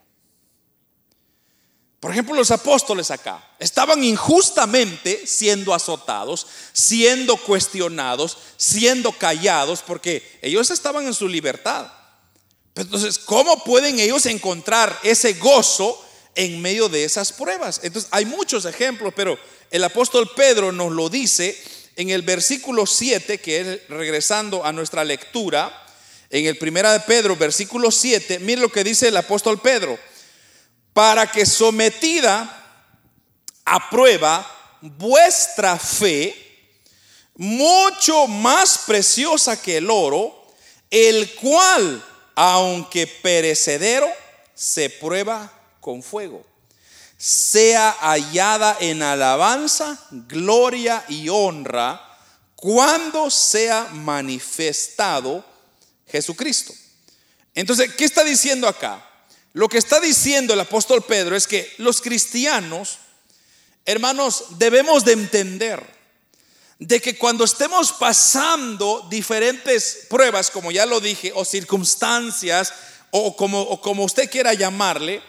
[2.04, 10.70] Por ejemplo, los apóstoles acá estaban injustamente siendo azotados, siendo cuestionados, siendo callados, porque ellos
[10.70, 11.90] estaban en su libertad.
[12.76, 16.04] Entonces, ¿cómo pueden ellos encontrar ese gozo
[16.36, 17.80] en medio de esas pruebas?
[17.84, 19.40] Entonces, hay muchos ejemplos, pero
[19.74, 21.60] el apóstol Pedro nos lo dice
[21.96, 25.84] en el versículo 7, que es regresando a nuestra lectura,
[26.30, 29.98] en el primera de Pedro, versículo 7, mire lo que dice el apóstol Pedro,
[30.94, 32.86] para que sometida
[33.66, 34.48] a prueba
[34.80, 36.36] vuestra fe,
[37.36, 40.54] mucho más preciosa que el oro,
[40.92, 42.06] el cual,
[42.36, 44.08] aunque perecedero,
[44.54, 46.53] se prueba con fuego
[47.26, 52.06] sea hallada en alabanza, gloria y honra
[52.58, 55.42] cuando sea manifestado
[56.06, 56.74] Jesucristo.
[57.56, 59.10] Entonces, ¿qué está diciendo acá?
[59.54, 62.98] Lo que está diciendo el apóstol Pedro es que los cristianos,
[63.86, 65.82] hermanos, debemos de entender
[66.78, 72.74] de que cuando estemos pasando diferentes pruebas, como ya lo dije, o circunstancias,
[73.12, 75.22] o como, o como usted quiera llamarle,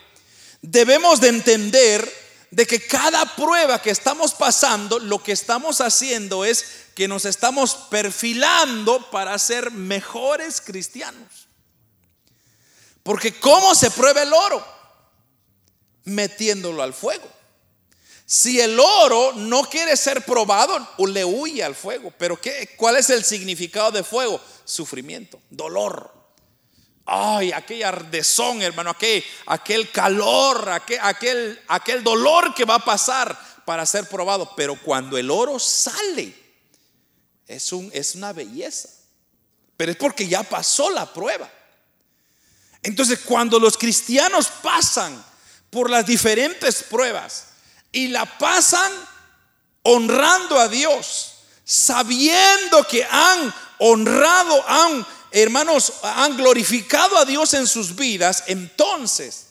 [0.64, 6.64] debemos de entender de que cada prueba que estamos pasando, lo que estamos haciendo es
[6.94, 11.48] que nos estamos perfilando para ser mejores cristianos.
[13.02, 14.64] Porque ¿cómo se prueba el oro?
[16.04, 17.28] Metiéndolo al fuego.
[18.24, 22.12] Si el oro no quiere ser probado, le huye al fuego.
[22.16, 22.70] Pero ¿qué?
[22.76, 24.40] ¿cuál es el significado de fuego?
[24.64, 26.13] Sufrimiento, dolor.
[27.06, 33.38] Ay, aquella ardezón, hermano, aquel, aquel calor, aquel, aquel, aquel dolor que va a pasar
[33.64, 34.54] para ser probado.
[34.56, 36.34] Pero cuando el oro sale,
[37.46, 38.88] es, un, es una belleza.
[39.76, 41.50] Pero es porque ya pasó la prueba.
[42.82, 45.22] Entonces, cuando los cristianos pasan
[45.70, 47.46] por las diferentes pruebas
[47.92, 48.92] y la pasan
[49.82, 55.06] honrando a Dios, sabiendo que han honrado, han
[55.42, 59.46] hermanos, han glorificado a Dios en sus vidas, entonces,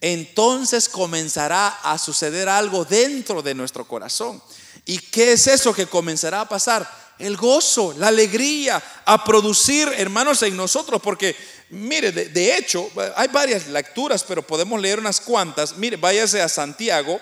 [0.00, 4.42] entonces comenzará a suceder algo dentro de nuestro corazón.
[4.84, 7.04] ¿Y qué es eso que comenzará a pasar?
[7.16, 11.36] El gozo, la alegría a producir, hermanos, en nosotros, porque
[11.70, 15.76] mire, de, hecho, hay varias lecturas, pero podemos leer unas cuantas.
[15.76, 17.20] Mire, váyase a Santiago,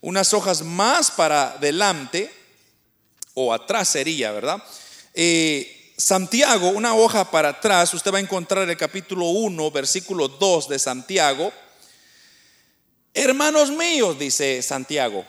[0.00, 2.32] unas hojas más para adelante,
[3.34, 4.62] o atrás sería, ¿verdad?
[5.14, 10.68] Eh, Santiago, una hoja para atrás, usted va a encontrar el capítulo 1, versículo 2
[10.68, 11.52] de Santiago.
[13.12, 15.24] Hermanos míos, dice Santiago,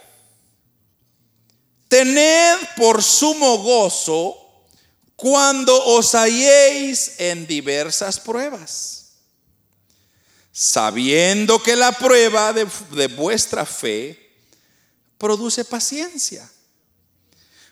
[1.87, 4.35] tened por sumo gozo
[5.15, 9.11] cuando os halléis en diversas pruebas,
[10.51, 14.19] sabiendo que la prueba de, de vuestra fe
[15.19, 16.49] produce paciencia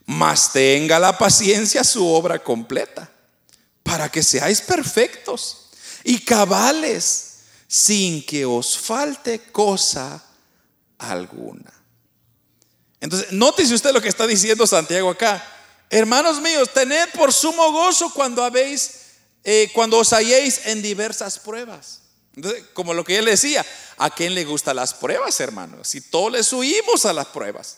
[0.05, 3.09] mas tenga la paciencia su obra completa,
[3.83, 5.69] para que seáis perfectos
[6.03, 7.29] y cabales,
[7.67, 10.23] sin que os falte cosa
[10.97, 11.73] alguna.
[12.99, 15.45] Entonces, nótese usted lo que está diciendo Santiago acá.
[15.89, 19.03] Hermanos míos, tened por sumo gozo cuando habéis
[19.43, 21.99] eh, cuando os halléis en diversas pruebas.
[22.73, 23.65] como lo que él decía,
[23.97, 25.83] ¿a quién le gustan las pruebas, hermano?
[25.83, 27.77] Si todos les huimos a las pruebas.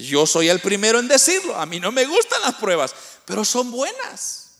[0.00, 1.56] Yo soy el primero en decirlo.
[1.56, 2.94] A mí no me gustan las pruebas,
[3.24, 4.50] pero son buenas.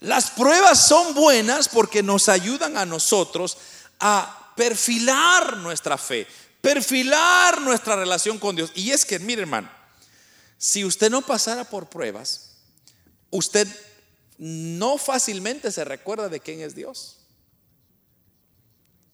[0.00, 3.58] Las pruebas son buenas porque nos ayudan a nosotros
[4.00, 6.26] a perfilar nuestra fe,
[6.60, 8.72] perfilar nuestra relación con Dios.
[8.74, 9.70] Y es que, mire hermano,
[10.58, 12.56] si usted no pasara por pruebas,
[13.30, 13.68] usted
[14.38, 17.18] no fácilmente se recuerda de quién es Dios.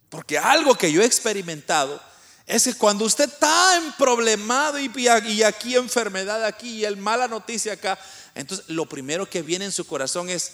[0.08, 2.00] Porque algo que yo he experimentado
[2.46, 5.08] es que cuando usted está en problemado y,
[5.42, 7.98] aquí enfermedad aquí y el mala noticia acá,
[8.36, 10.52] entonces lo primero que viene en su corazón es,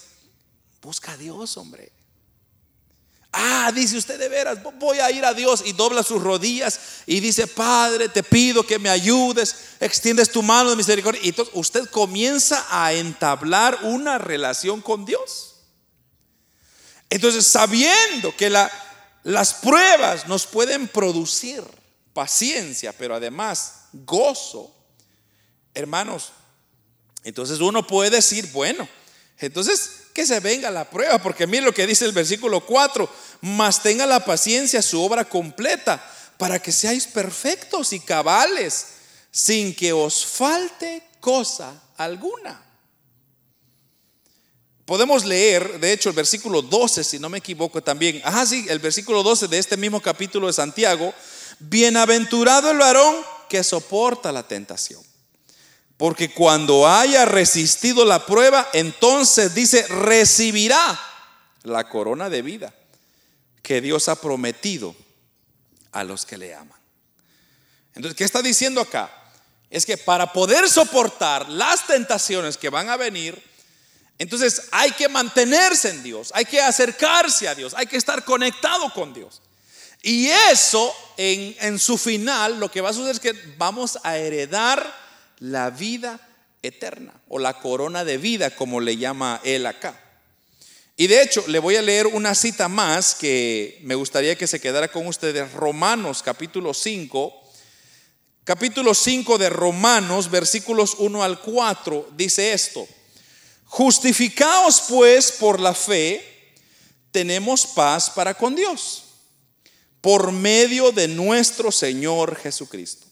[0.81, 1.93] busca a Dios, hombre.
[3.31, 7.21] Ah, dice usted de veras, voy a ir a Dios y dobla sus rodillas y
[7.21, 11.21] dice, Padre, te pido que me ayudes, extiendes tu mano de misericordia.
[11.23, 15.57] Y entonces usted comienza a entablar una relación con Dios.
[17.09, 18.71] Entonces, sabiendo que la,
[19.25, 21.63] las pruebas nos pueden producir
[22.13, 24.75] paciencia, pero además gozo,
[25.75, 26.33] hermanos,
[27.25, 28.89] entonces uno puede decir, bueno,
[29.39, 33.09] entonces que se venga la prueba, porque mire lo que dice el versículo 4,
[33.41, 36.05] mas tenga la paciencia su obra completa,
[36.37, 38.87] para que seáis perfectos y cabales,
[39.31, 42.61] sin que os falte cosa alguna.
[44.85, 48.21] Podemos leer, de hecho, el versículo 12, si no me equivoco también.
[48.25, 51.15] Ah, sí, el versículo 12 de este mismo capítulo de Santiago.
[51.69, 53.17] Bienaventurado el varón
[53.49, 55.03] que soporta la tentación.
[55.97, 61.01] Porque cuando haya resistido la prueba, entonces dice, recibirá
[61.63, 62.75] la corona de vida
[63.63, 64.97] que Dios ha prometido
[65.93, 66.79] a los que le aman.
[67.95, 69.11] Entonces, ¿qué está diciendo acá?
[69.71, 73.41] Es que para poder soportar las tentaciones que van a venir,
[74.19, 78.93] entonces hay que mantenerse en Dios, hay que acercarse a Dios, hay que estar conectado
[78.93, 79.41] con Dios.
[80.03, 84.19] Y eso, en, en su final, lo que va a suceder es que vamos a
[84.19, 84.85] heredar
[85.39, 86.21] la vida
[86.63, 89.99] eterna o la corona de vida, como le llama él acá.
[90.97, 94.61] Y de hecho, le voy a leer una cita más que me gustaría que se
[94.61, 97.41] quedara con ustedes, Romanos capítulo 5.
[98.45, 102.87] Capítulo 5 de Romanos, versículos 1 al 4, dice esto.
[103.67, 106.53] Justificaos pues por la fe,
[107.13, 109.02] tenemos paz para con Dios,
[110.03, 113.07] por medio de nuestro Señor Jesucristo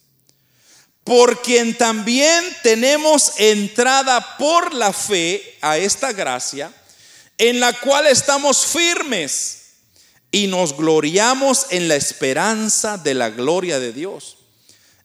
[1.04, 6.72] por quien también tenemos entrada por la fe a esta gracia,
[7.38, 9.58] en la cual estamos firmes
[10.30, 14.36] y nos gloriamos en la esperanza de la gloria de Dios.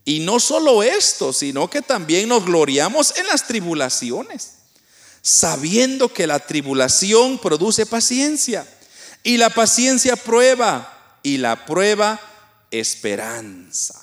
[0.03, 4.51] Y no solo esto, sino que también nos gloriamos en las tribulaciones,
[5.23, 8.67] sabiendo que la tribulación produce paciencia,
[9.23, 10.95] y la paciencia prueba,
[11.26, 12.21] y la prueba
[12.69, 13.99] esperanza.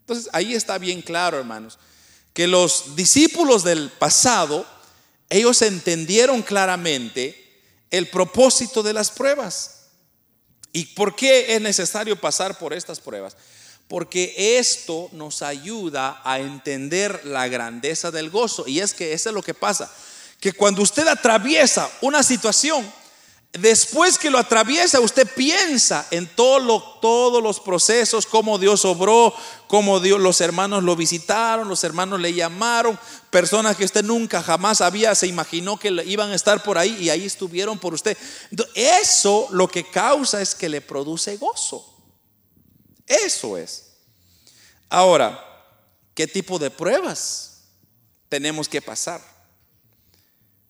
[0.00, 1.78] Entonces ahí está bien claro, hermanos,
[2.34, 4.66] que los discípulos del pasado,
[5.30, 7.60] ellos entendieron claramente
[7.92, 9.82] el propósito de las pruebas.
[10.72, 13.36] ¿Y por qué es necesario pasar por estas pruebas?
[13.86, 18.66] Porque esto nos ayuda a entender la grandeza del gozo.
[18.66, 19.88] Y es que eso es lo que pasa,
[20.40, 22.84] que cuando usted atraviesa una situación,
[23.52, 29.34] Después que lo atraviesa, usted piensa en todo todos los procesos, cómo Dios obró,
[29.66, 32.98] cómo los hermanos lo visitaron, los hermanos le llamaron,
[33.28, 37.10] personas que usted nunca jamás había, se imaginó que iban a estar por ahí y
[37.10, 38.16] ahí estuvieron por usted.
[38.74, 41.86] eso lo que causa es que le produce gozo.
[43.06, 43.92] Eso es.
[44.88, 45.44] Ahora,
[46.14, 47.64] ¿qué tipo de pruebas
[48.30, 49.20] tenemos que pasar?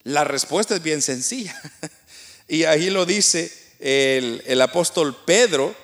[0.03, 1.57] La respuesta es bien sencilla.
[2.47, 5.75] Y ahí lo dice el, apóstol Pedro,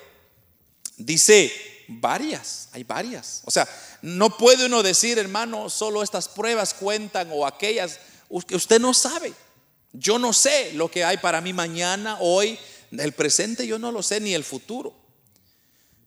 [0.96, 1.52] dice
[1.88, 3.42] varias, hay varias.
[3.44, 3.68] O sea,
[4.02, 7.98] no puede uno decir, hermano, solo estas pruebas cuentan o aquellas,
[8.28, 9.32] usted no sabe.
[9.92, 12.58] Yo no sé lo que hay para mí mañana, hoy,
[12.96, 14.94] el presente yo no lo sé, ni el futuro.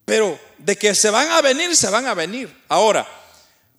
[0.04, 2.54] Pero de que se van a venir, se van a venir.
[2.68, 3.06] Ahora,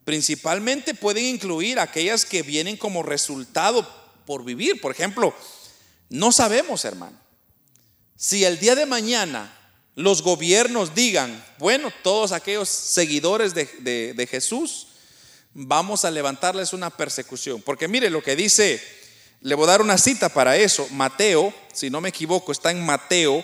[0.04, 3.88] principalmente pueden incluir aquellas que vienen como resultado
[4.26, 4.82] por vivir.
[4.82, 5.34] Por ejemplo,
[6.10, 7.18] no sabemos, hermano.
[8.16, 9.52] Si el día de mañana
[9.96, 14.88] los gobiernos digan, bueno, todos aquellos seguidores de, Jesús,
[15.54, 17.62] vamos a levantarles una persecución.
[17.62, 18.82] Porque mire lo que dice,
[19.42, 22.86] le voy a dar una cita para eso, Mateo, si no me equivoco, está en
[22.86, 23.44] Mateo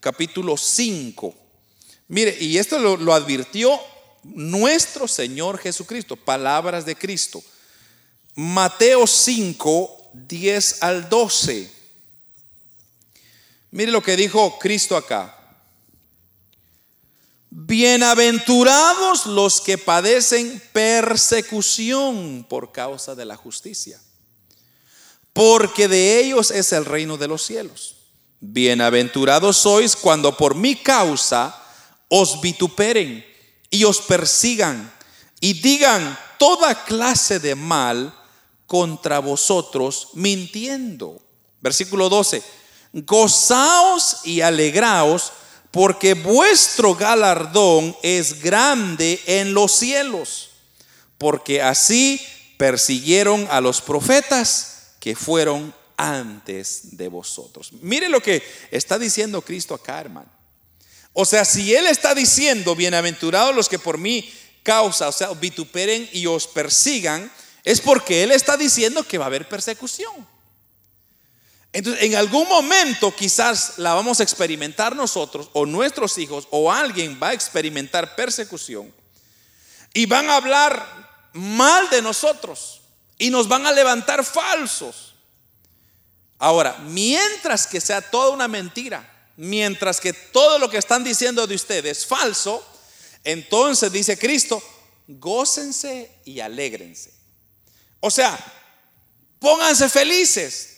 [0.00, 1.34] capítulo 5.
[2.08, 3.80] Mire, y esto lo, lo advirtió
[4.24, 7.42] nuestro Señor Jesucristo, palabras de Cristo.
[8.34, 11.81] Mateo 5, 10 al 12.
[13.72, 15.34] Mire lo que dijo Cristo acá.
[17.48, 23.98] Bienaventurados los que padecen persecución por causa de la justicia,
[25.32, 27.96] porque de ellos es el reino de los cielos.
[28.40, 31.58] Bienaventurados sois cuando por mi causa
[32.08, 33.24] os vituperen
[33.70, 34.92] y os persigan
[35.40, 38.14] y digan toda clase de mal
[38.66, 41.22] contra vosotros mintiendo.
[41.62, 42.61] Versículo 12.
[42.92, 45.32] Gozaos y alegraos
[45.70, 50.50] porque vuestro galardón es grande en los cielos,
[51.16, 52.20] porque así
[52.58, 57.72] persiguieron a los profetas que fueron antes de vosotros.
[57.80, 60.30] Mire lo que está diciendo Cristo acá, hermano.
[61.14, 64.30] O sea, si Él está diciendo, bienaventurados los que por mí
[64.62, 67.30] causa, o sea, vituperen y os persigan,
[67.64, 70.26] es porque Él está diciendo que va a haber persecución.
[71.72, 77.18] Entonces, en algún momento quizás la vamos a experimentar nosotros o nuestros hijos o alguien
[77.20, 78.92] va a experimentar persecución
[79.94, 82.82] y van a hablar mal de nosotros
[83.18, 85.14] y nos van a levantar falsos.
[86.38, 91.54] Ahora, mientras que sea toda una mentira, mientras que todo lo que están diciendo de
[91.54, 92.66] ustedes es falso,
[93.24, 94.62] entonces dice Cristo,
[95.06, 97.14] gócense y alégrense.
[98.00, 98.38] O sea,
[99.38, 100.71] pónganse felices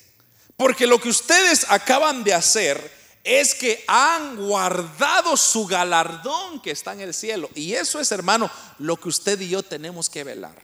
[0.56, 2.92] porque lo que ustedes acaban de hacer
[3.24, 7.48] es que han guardado su galardón que está en el cielo.
[7.54, 10.54] Y eso es, hermano, lo que usted y yo tenemos que velar.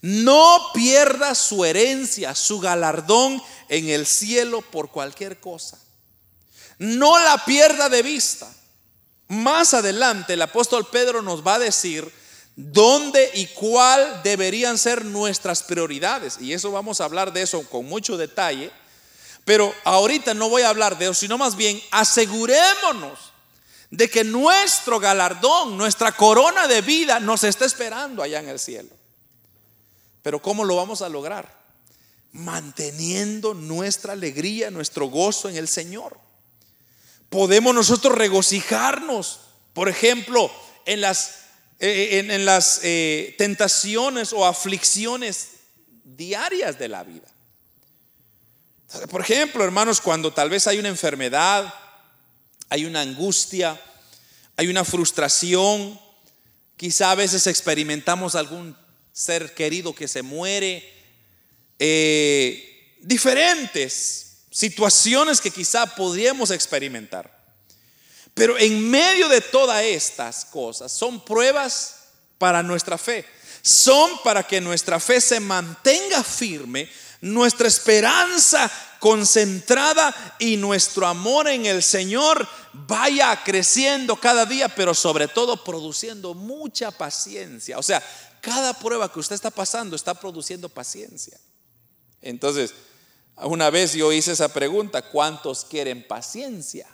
[0.00, 5.78] No pierda su herencia, su galardón en el cielo por cualquier cosa.
[6.78, 8.52] No la pierda de vista.
[9.28, 12.10] Más adelante el apóstol Pedro nos va a decir
[12.56, 16.38] dónde y cuál deberían ser nuestras prioridades.
[16.40, 18.72] Y eso vamos a hablar de eso con mucho detalle
[19.48, 23.32] pero ahorita no voy a hablar de eso, sino más bien asegurémonos
[23.90, 28.90] de que nuestro galardón, nuestra corona de vida nos está esperando allá en el cielo.
[30.20, 31.50] Pero ¿cómo lo vamos a lograr?
[32.30, 36.20] Manteniendo nuestra alegría, nuestro gozo en el Señor.
[37.30, 39.40] Podemos nosotros regocijarnos,
[39.72, 40.52] por ejemplo,
[40.84, 41.36] en las,
[41.78, 45.52] eh, las eh, tentaciones o aflicciones
[46.04, 47.28] diarias de la vida.
[49.10, 51.72] Por ejemplo, hermanos, cuando tal vez hay una enfermedad,
[52.70, 53.78] hay una angustia,
[54.56, 56.00] hay una frustración,
[56.76, 58.74] quizá a veces experimentamos algún
[59.12, 60.90] ser querido que se muere,
[61.78, 67.36] eh, diferentes situaciones que quizá podríamos experimentar.
[68.32, 71.96] Pero en medio de todas estas cosas son pruebas
[72.38, 73.26] para nuestra fe.
[73.60, 76.88] Son para que nuestra fe se mantenga firme
[77.20, 85.28] nuestra esperanza concentrada y nuestro amor en el Señor vaya creciendo cada día, pero sobre
[85.28, 87.78] todo produciendo mucha paciencia.
[87.78, 88.02] O sea,
[88.40, 91.38] cada prueba que usted está pasando está produciendo paciencia.
[92.20, 92.74] Entonces,
[93.36, 96.88] una vez yo hice esa pregunta, ¿cuántos quieren paciencia?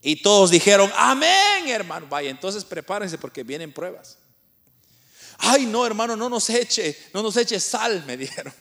[0.00, 2.06] Y todos dijeron, amén, hermano.
[2.08, 4.18] Vaya, entonces prepárense porque vienen pruebas.
[5.38, 8.52] Ay, no, hermano, no nos eche, no nos eche sal, me dijeron.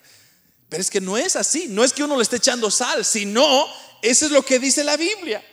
[0.70, 3.68] Pero es que no es así, no es que uno le esté echando sal, sino
[4.02, 5.44] eso es lo que dice la Biblia.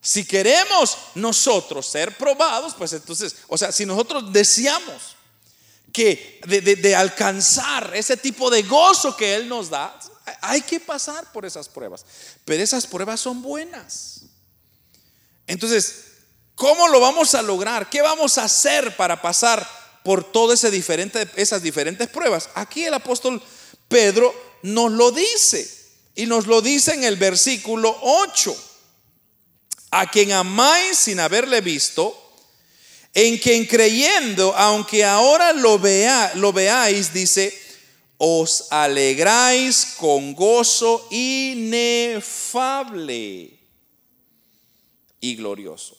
[0.00, 5.16] Si queremos nosotros ser probados, pues entonces, o sea, si nosotros deseamos
[5.92, 9.98] que de, alcanzar ese tipo de gozo que Él nos da,
[10.40, 12.04] hay que pasar por esas pruebas.
[12.44, 14.22] Pero esas pruebas son buenas.
[15.46, 16.04] Entonces,
[16.54, 17.88] ¿cómo lo vamos a lograr?
[17.88, 19.66] ¿Qué vamos a hacer para pasar
[20.02, 22.50] por todas esas diferentes pruebas?
[22.54, 23.42] Aquí el apóstol
[23.94, 25.70] Pedro nos lo dice.
[26.16, 28.56] Y nos lo dice en el versículo 8.
[29.92, 32.20] A quien amáis sin haberle visto,
[33.12, 35.80] en quien creyendo, aunque ahora lo,
[36.34, 37.56] lo veáis, dice,
[38.18, 42.20] os alegráis con gozo inefable
[45.20, 45.96] y glorioso.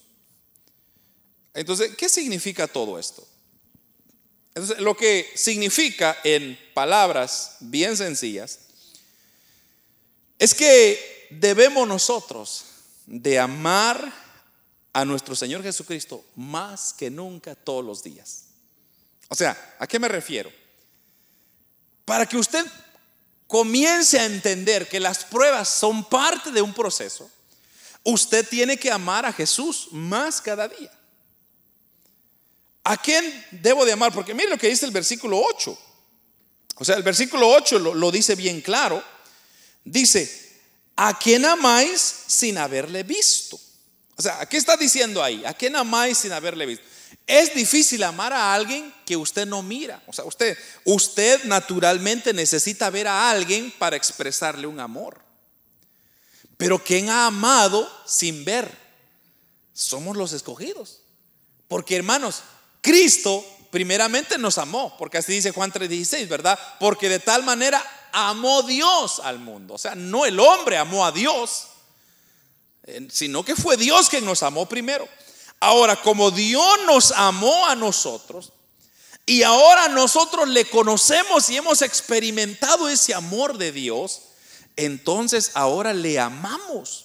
[1.53, 3.25] Entonces, ¿qué significa todo esto?
[4.55, 8.59] Entonces, lo que significa en palabras bien sencillas
[10.39, 12.63] es que debemos nosotros
[13.05, 14.13] de amar
[14.93, 18.45] a nuestro Señor Jesucristo más que nunca todos los días.
[19.27, 20.49] O sea, ¿a qué me refiero?
[22.05, 22.65] Para que usted
[23.47, 27.29] comience a entender que las pruebas son parte de un proceso,
[28.03, 30.94] usted tiene que amar a Jesús más cada día.
[32.87, 34.13] ¿A quién debo de amar?
[34.13, 35.77] Porque mire lo que dice el versículo 8.
[36.75, 39.03] O sea, el versículo 8 lo, dice bien claro.
[39.83, 40.61] Dice,
[40.95, 43.59] a quien amáis sin haberle visto.
[44.15, 45.43] O sea, ¿qué está diciendo ahí?
[45.45, 46.85] ¿A quién amáis sin haberle visto?
[47.25, 50.03] Es difícil amar a alguien que usted no mira.
[50.05, 55.19] O sea, usted, usted naturalmente necesita ver a alguien para expresarle un amor.
[56.55, 58.71] Pero ¿quién ha amado sin ver?
[59.73, 61.01] Somos los escogidos.
[61.67, 62.43] Porque hermanos,
[62.85, 66.57] Cristo primeramente nos amó, porque así dice Juan 3:16, ¿verdad?
[66.79, 69.73] Porque de tal manera amó Dios al mundo.
[69.73, 71.65] O sea, no el hombre amó a Dios,
[72.83, 75.09] eh, sino que fue Dios quien nos amó primero.
[75.59, 78.53] Ahora, como Dios nos amó a nosotros,
[79.25, 84.21] y ahora nosotros le conocemos y hemos experimentado ese amor de Dios,
[84.75, 87.04] entonces ahora le amamos.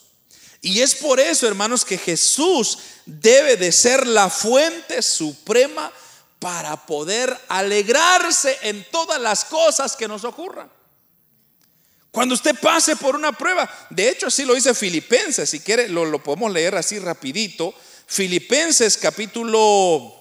[0.63, 5.91] Y es por eso, hermanos, que Jesús debe de ser la fuente suprema
[6.39, 10.71] para poder alegrarse en todas las cosas que nos ocurran.
[12.11, 16.23] Cuando usted pase por una prueba, de hecho así lo dice Filipenses, si quiere lo,
[16.23, 17.73] podemos leer así rapidito.
[18.07, 20.13] Filipenses capítulo,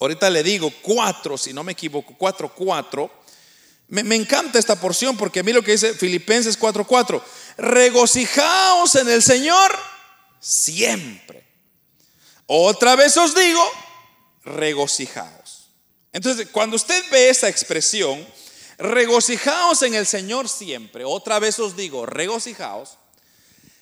[0.00, 3.10] ahorita le digo 4, si no me equivoco, 4, 4.
[3.88, 7.22] Me, me, encanta esta porción porque a mí lo que dice Filipenses 4, 4,
[7.56, 9.76] regocijaos en el Señor
[10.40, 11.46] siempre.
[12.46, 13.62] Otra vez os digo,
[14.44, 15.70] regocijaos.
[16.12, 18.24] Entonces, cuando usted ve esa expresión,
[18.78, 21.04] regocijaos en el Señor siempre.
[21.04, 22.98] Otra vez os digo, regocijaos.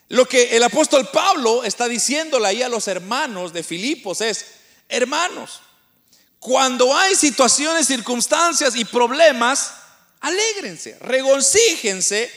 [0.08, 4.46] Lo que el apóstol Pablo está diciéndole ahí a los hermanos de Filipos es,
[4.88, 5.62] hermanos,
[6.38, 9.72] cuando hay situaciones, circunstancias y problemas,
[10.20, 12.30] alégrense, regocíjense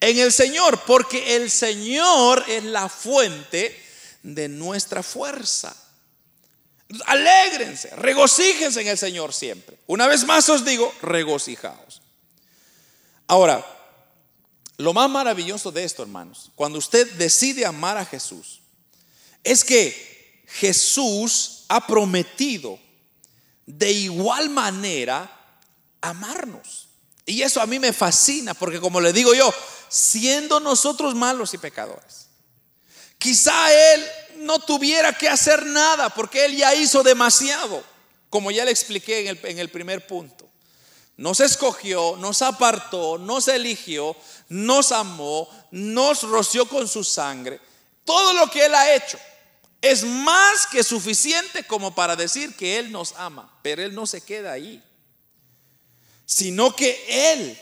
[0.00, 3.78] en el Señor, porque el Señor es la fuente
[4.22, 5.76] de nuestra fuerza.
[7.06, 9.78] Alégrense, regocíjense en el Señor siempre.
[9.86, 12.02] Una vez más os digo, regocijaos.
[13.26, 13.64] Ahora,
[14.78, 18.60] lo más maravilloso de esto, hermanos, cuando usted decide amar a Jesús,
[19.44, 22.78] es que Jesús ha prometido
[23.66, 25.30] de igual manera
[26.00, 26.88] amarnos.
[27.24, 29.54] Y eso a mí me fascina, porque como le digo yo,
[29.90, 32.28] siendo nosotros malos y pecadores,
[33.18, 37.84] quizá Él no tuviera que hacer nada porque Él ya hizo demasiado,
[38.30, 40.48] como ya le expliqué en el, en el primer punto.
[41.16, 44.16] Nos escogió, nos apartó, nos eligió,
[44.48, 47.60] nos amó, nos roció con su sangre.
[48.04, 49.18] Todo lo que Él ha hecho
[49.82, 54.20] es más que suficiente como para decir que Él nos ama, pero Él no se
[54.20, 54.82] queda ahí,
[56.26, 57.60] sino que Él,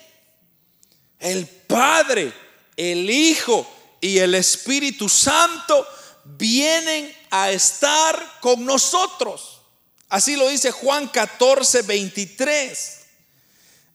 [1.19, 2.33] el Padre,
[2.77, 3.67] el Hijo
[4.01, 5.87] y el Espíritu Santo
[6.25, 9.61] vienen a estar con nosotros.
[10.09, 12.99] Así lo dice Juan 14, 23.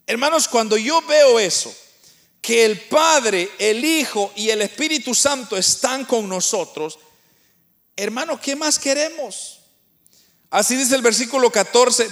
[0.06, 1.74] Hermanos, cuando yo veo eso,
[2.40, 6.98] que el Padre, el Hijo y el Espíritu Santo están con nosotros,
[7.96, 9.60] hermano, ¿qué más queremos?
[10.50, 12.08] Así dice el versículo 14,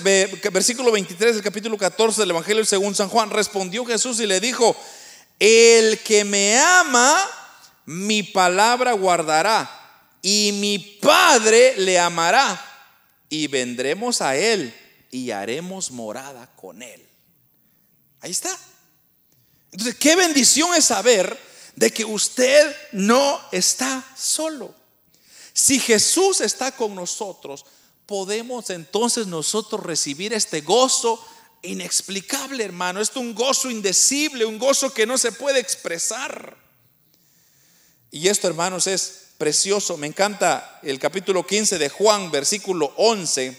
[0.50, 3.30] versículo 23 del capítulo 14 del Evangelio según San Juan.
[3.30, 4.74] Respondió Jesús y le dijo,
[5.45, 7.28] el que me ama,
[7.84, 9.68] mi palabra guardará
[10.22, 12.64] y mi Padre le amará
[13.28, 14.72] y vendremos a Él
[15.11, 17.05] y haremos morada con Él.
[18.20, 18.57] Ahí está.
[19.72, 21.36] Entonces, qué bendición es saber
[21.74, 24.72] de que usted no está solo.
[25.53, 27.64] Si Jesús está con nosotros,
[28.07, 31.20] podemos entonces nosotros recibir este gozo
[31.62, 33.00] inexplicable, hermano.
[33.00, 36.56] Es un gozo indecible, un gozo que no se puede expresar.
[38.10, 39.96] Y esto, hermanos, es precioso.
[39.96, 43.56] Me encanta el capítulo 15 de Juan, versículo 11.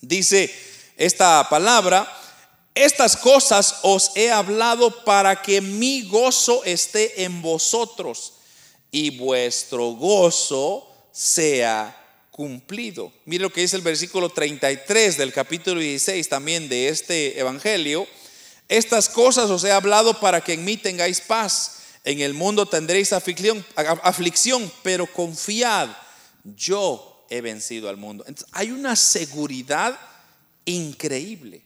[0.00, 0.54] Dice
[0.96, 2.10] esta palabra,
[2.74, 8.34] estas cosas os he hablado para que mi gozo esté en vosotros
[8.90, 12.05] y vuestro gozo sea
[12.36, 13.10] cumplido.
[13.24, 18.06] Mire lo que dice el versículo 33 del capítulo 16 también de este evangelio.
[18.68, 21.78] Estas cosas os he hablado para que en mí tengáis paz.
[22.04, 25.88] En el mundo tendréis aflicción, aflicción, pero confiad,
[26.44, 28.24] yo he vencido al mundo.
[28.52, 29.98] hay una seguridad
[30.66, 31.65] increíble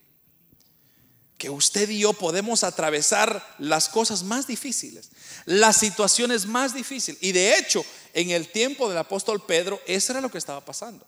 [1.41, 5.09] que usted y yo podemos atravesar las cosas más difíciles,
[5.45, 7.19] las situaciones más difíciles.
[7.23, 7.83] Y de hecho,
[8.13, 11.03] en el tiempo del apóstol Pedro, eso era lo que estaba pasando.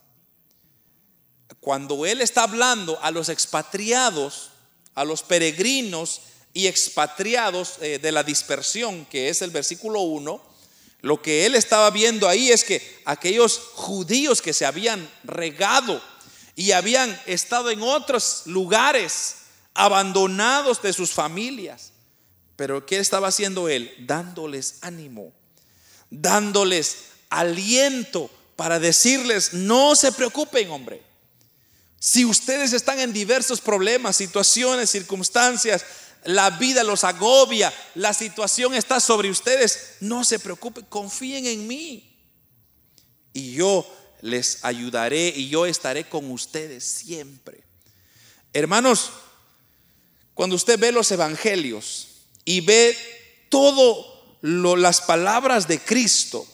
[1.60, 4.50] Cuando él está hablando a los expatriados,
[4.96, 6.22] a los peregrinos,
[6.52, 10.42] y expatriados eh, de la dispersión, que es el versículo 1,
[11.02, 16.02] lo que él estaba viendo ahí es que aquellos judíos que se habían regado
[16.56, 19.43] y habían estado en otros lugares
[19.74, 21.92] abandonados de sus familias,
[22.56, 23.94] Pero ¿qué estaba haciendo él?
[24.06, 25.34] Dándoles ánimo,
[26.12, 31.02] dándoles aliento para decirles, no se preocupen, hombre.
[32.00, 35.84] Si ustedes están en diversos problemas, situaciones, circunstancias,
[36.26, 42.20] la vida los agobia, la situación está sobre ustedes, no se preocupen, confíen en mí.
[43.34, 43.90] Y yo
[44.22, 47.64] les ayudaré y yo estaré con ustedes siempre.
[48.54, 49.12] Hermanos,
[50.34, 52.08] cuando usted ve los evangelios
[52.46, 52.98] y ve
[53.50, 56.46] todo las palabras de Cristo,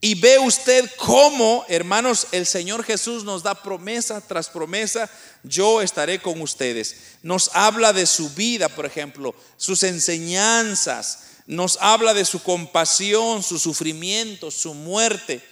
[0.00, 5.10] y ve usted cómo, hermanos, el Señor Jesús nos da promesa tras promesa,
[5.42, 6.96] yo estaré con ustedes.
[7.22, 13.58] Nos habla de su vida, por ejemplo, sus enseñanzas, nos habla de su compasión, su
[13.58, 15.42] sufrimiento, su muerte.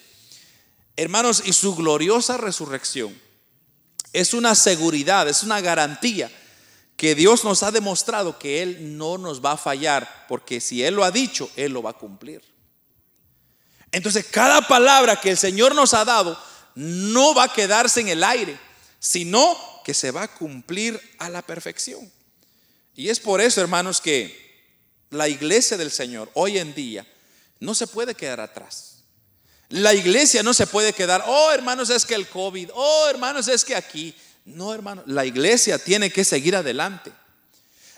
[0.97, 3.19] Hermanos, y su gloriosa resurrección.
[4.13, 6.31] Es una seguridad, es una garantía
[6.97, 10.95] que Dios nos ha demostrado que Él no nos va a fallar, porque si Él
[10.95, 12.43] lo ha dicho, Él lo va a cumplir.
[13.91, 16.39] Entonces, cada palabra que el Señor nos ha dado
[16.75, 18.59] no va a quedarse en el aire,
[18.99, 22.11] sino que se va a cumplir a la perfección.
[22.95, 24.45] Y es por eso, hermanos, que
[25.11, 27.07] la iglesia del Señor hoy en día
[27.61, 29.05] no se puede quedar atrás.
[29.69, 33.65] La iglesia no se puede quedar, oh hermanos, es que el COVID, oh hermanos, es
[33.65, 34.15] que aquí.
[34.45, 37.13] No, hermanos, la iglesia tiene que seguir adelante.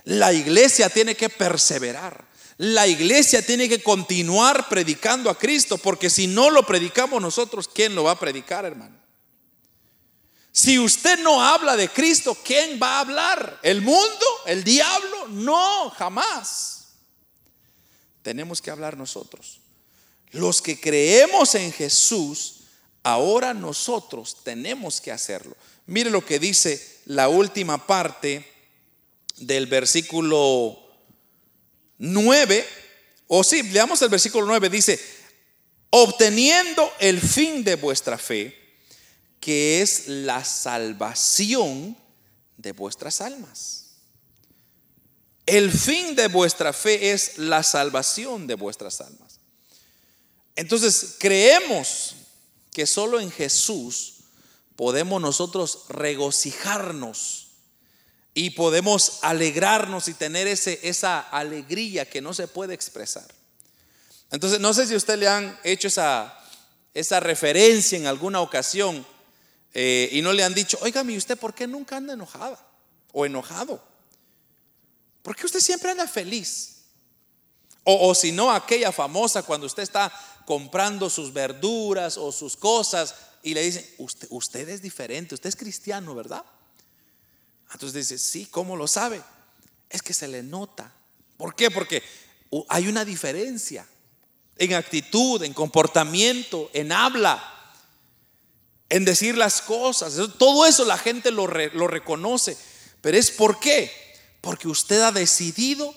[0.05, 2.25] La iglesia tiene que perseverar.
[2.59, 7.95] La iglesia tiene que continuar predicando a Cristo, porque si no lo predicamos nosotros, ¿quién
[7.95, 8.97] lo va a predicar, hermano?
[10.53, 13.61] Si usted no habla de Cristo, ¿quién va a hablar?
[13.63, 14.27] ¿El mundo?
[14.47, 15.29] ¿El diablo?
[15.29, 16.95] No, jamás.
[18.23, 19.61] Tenemos que hablar nosotros.
[20.31, 22.61] Los que creemos en Jesús,
[23.03, 25.55] ahora nosotros tenemos que hacerlo.
[25.87, 28.45] Mire lo que dice la última parte
[29.37, 30.78] del versículo
[31.99, 32.66] 9,
[33.28, 35.01] o sí, leamos el versículo 9, dice,
[35.91, 38.57] obteniendo el fin de vuestra fe,
[39.41, 41.97] que es la salvación
[42.57, 43.84] de vuestras almas.
[45.47, 49.39] El fin de vuestra fe es la salvación de vuestras almas.
[50.57, 52.16] Entonces, creemos
[52.72, 54.16] que solo en Jesús
[54.77, 57.49] podemos nosotros regocijarnos
[58.35, 63.27] y podemos alegrarnos y tener ese, esa alegría que no se puede expresar.
[64.31, 66.39] Entonces, no sé si usted le han hecho esa,
[66.93, 69.07] esa referencia en alguna ocasión
[69.72, 72.59] eh, y no le han dicho, oígame, ¿y usted por qué nunca anda enojada
[73.12, 73.83] o enojado?
[75.22, 76.83] ¿Por qué usted siempre anda feliz?
[77.85, 80.12] O, o si no, aquella famosa cuando usted está
[80.45, 83.14] comprando sus verduras o sus cosas
[83.47, 86.45] y le dicen, usted, usted es diferente, usted es cristiano, ¿verdad?
[87.73, 89.23] Entonces dice, sí, ¿cómo lo sabe?
[89.89, 90.93] Es que se le nota.
[91.37, 91.71] ¿Por qué?
[91.71, 92.03] Porque
[92.69, 93.87] hay una diferencia
[94.57, 97.41] en actitud, en comportamiento, en habla,
[98.89, 100.17] en decir las cosas.
[100.39, 102.57] Todo eso la gente lo, reconoce.
[103.01, 103.93] Pero es por qué?
[104.41, 105.95] Porque usted ha decidido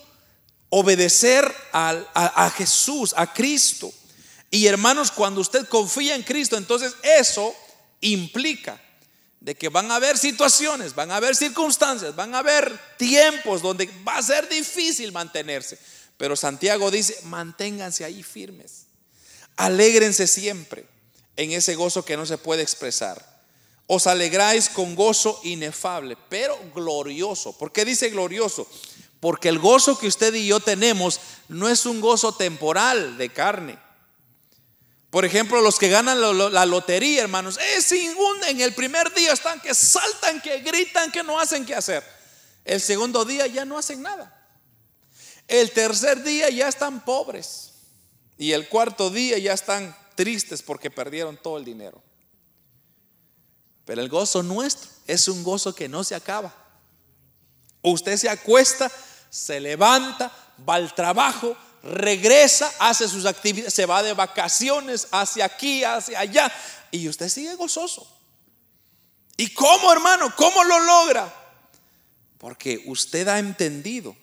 [0.68, 3.92] obedecer a, a Jesús, a Cristo.
[4.50, 7.54] Y hermanos, cuando usted confía en Cristo, entonces eso
[8.00, 8.80] implica
[9.38, 13.88] de que van a haber situaciones, van a haber circunstancias, van a haber tiempos donde
[14.06, 15.78] va a ser difícil mantenerse.
[16.16, 18.86] Pero Santiago dice, manténganse ahí firmes.
[19.56, 20.84] Alégrense siempre
[21.36, 23.24] en ese gozo que no se puede expresar.
[23.86, 27.56] Os alegráis con gozo inefable, pero glorioso.
[27.56, 28.68] ¿Por qué dice glorioso?
[29.20, 33.89] Porque el gozo que usted y yo tenemos no es un gozo temporal de carne
[35.10, 39.74] por ejemplo, los que ganan la lotería, hermanos, es en el primer día están que
[39.74, 42.04] saltan, que gritan, que no hacen qué hacer.
[42.64, 44.36] El segundo día ya no hacen nada.
[45.48, 47.72] El tercer día ya están pobres.
[48.38, 52.00] Y el cuarto día ya están tristes porque perdieron todo el dinero.
[53.84, 56.54] Pero el gozo nuestro es un gozo que no se acaba.
[57.82, 58.90] Usted se acuesta,
[59.28, 60.30] se levanta,
[60.68, 66.52] va al trabajo, regresa, hace sus actividades, se va de vacaciones hacia aquí, hacia allá,
[66.90, 68.06] y usted sigue gozoso.
[69.36, 70.34] ¿Y cómo, hermano?
[70.36, 71.34] ¿Cómo lo logra?
[72.38, 74.16] Porque usted ha entendido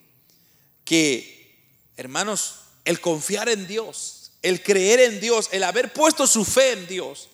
[0.86, 1.64] que,
[1.98, 2.56] hermanos,
[2.86, 7.30] el confiar en Dios, el creer en Dios, el haber puesto su fe en Dios,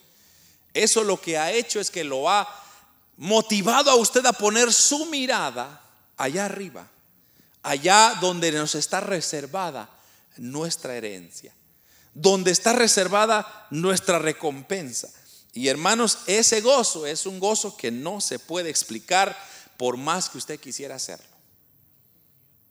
[0.74, 2.47] eso lo que ha hecho es que lo ha
[3.17, 5.82] motivado a usted a poner su mirada
[6.17, 6.88] allá arriba,
[7.61, 9.89] allá donde nos está reservada
[10.38, 11.53] nuestra herencia,
[12.13, 15.09] donde está reservada nuestra recompensa.
[15.53, 19.38] Y hermanos, ese gozo es un gozo que no se puede explicar
[19.77, 21.25] por más que usted quisiera hacerlo.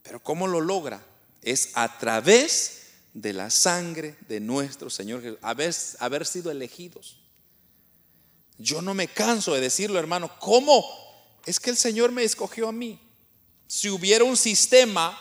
[0.03, 1.01] Pero ¿cómo lo logra?
[1.41, 2.81] Es a través
[3.13, 7.19] de la sangre de nuestro Señor Jesús, haber, haber sido elegidos.
[8.57, 10.85] Yo no me canso de decirlo, hermano, ¿cómo?
[11.45, 12.99] Es que el Señor me escogió a mí.
[13.67, 15.17] Si hubiera un sistema,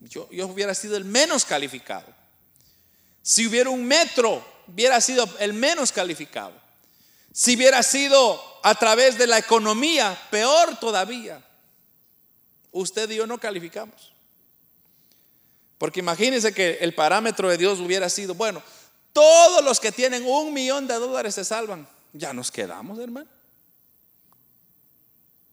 [0.00, 2.06] yo, yo hubiera sido el menos calificado.
[3.22, 6.52] Si hubiera un metro, hubiera sido el menos calificado.
[7.32, 11.44] Si hubiera sido a través de la economía, peor todavía.
[12.72, 14.12] Usted y yo no calificamos.
[15.78, 18.62] Porque imagínense que el parámetro de Dios hubiera sido, bueno,
[19.12, 21.86] todos los que tienen un millón de dólares se salvan.
[22.12, 23.28] Ya nos quedamos, hermano.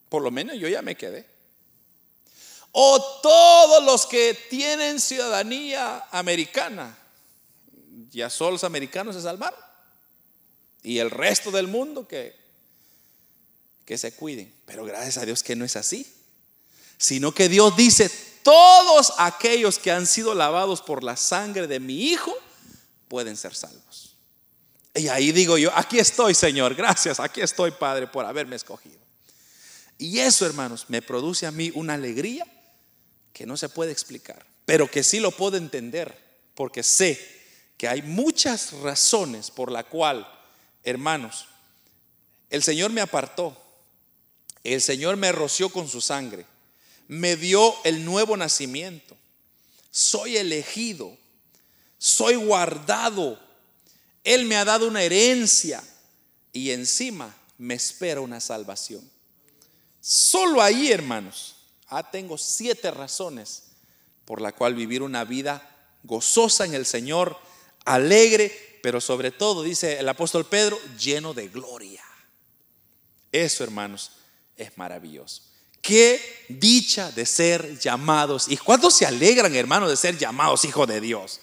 [0.09, 1.32] Por lo menos yo ya me quedé.
[2.75, 6.97] O todos los que tienen ciudadanía americana,
[8.09, 9.59] ya solo los americanos se salvaron.
[10.81, 12.35] Y el resto del mundo que,
[13.85, 14.51] que se cuiden.
[14.65, 16.11] Pero gracias a Dios que no es así.
[16.97, 18.09] Sino que Dios dice,
[18.41, 22.33] todos aquellos que han sido lavados por la sangre de mi Hijo
[23.07, 24.15] pueden ser salvos.
[24.95, 28.99] Y ahí digo yo, aquí estoy Señor, gracias, aquí estoy Padre por haberme escogido.
[29.99, 32.47] Y eso, hermanos, me produce a mí una alegría
[33.33, 36.17] que no se puede explicar, pero que sí lo puedo entender,
[36.55, 37.19] porque sé
[37.77, 40.27] que hay muchas razones por la cual,
[40.83, 41.47] hermanos,
[42.49, 43.57] el Señor me apartó,
[44.63, 46.45] el Señor me roció con su sangre,
[47.07, 49.17] me dio el nuevo nacimiento.
[49.91, 51.17] Soy elegido,
[51.97, 53.39] soy guardado.
[54.23, 55.83] Él me ha dado una herencia
[56.53, 59.07] y encima me espera una salvación.
[59.99, 61.52] Solo ahí, hermanos,
[61.97, 63.63] ah, tengo siete razones
[64.25, 65.69] por la cual vivir una vida
[66.03, 67.37] gozosa en el Señor,
[67.85, 72.03] alegre, pero sobre todo, dice el apóstol Pedro, lleno de gloria.
[73.31, 74.11] Eso, hermanos,
[74.55, 75.43] es maravilloso.
[75.81, 78.47] Qué dicha de ser llamados.
[78.47, 81.41] ¿Y cuántos se alegran, hermano, de ser llamados hijo de Dios?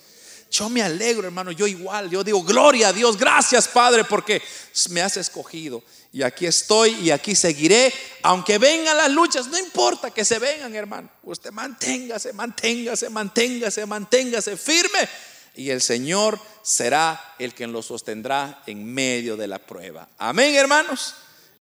[0.50, 4.42] Yo me alegro, hermano, yo igual, yo digo, gloria a Dios, gracias Padre, porque
[4.90, 5.82] me has escogido.
[6.12, 7.92] Y aquí estoy y aquí seguiré,
[8.22, 11.08] aunque vengan las luchas, no importa que se vengan, hermano.
[11.22, 15.08] Usted manténgase, manténgase, manténgase, manténgase firme.
[15.54, 20.08] Y el Señor será el que lo sostendrá en medio de la prueba.
[20.18, 21.14] Amén, hermanos.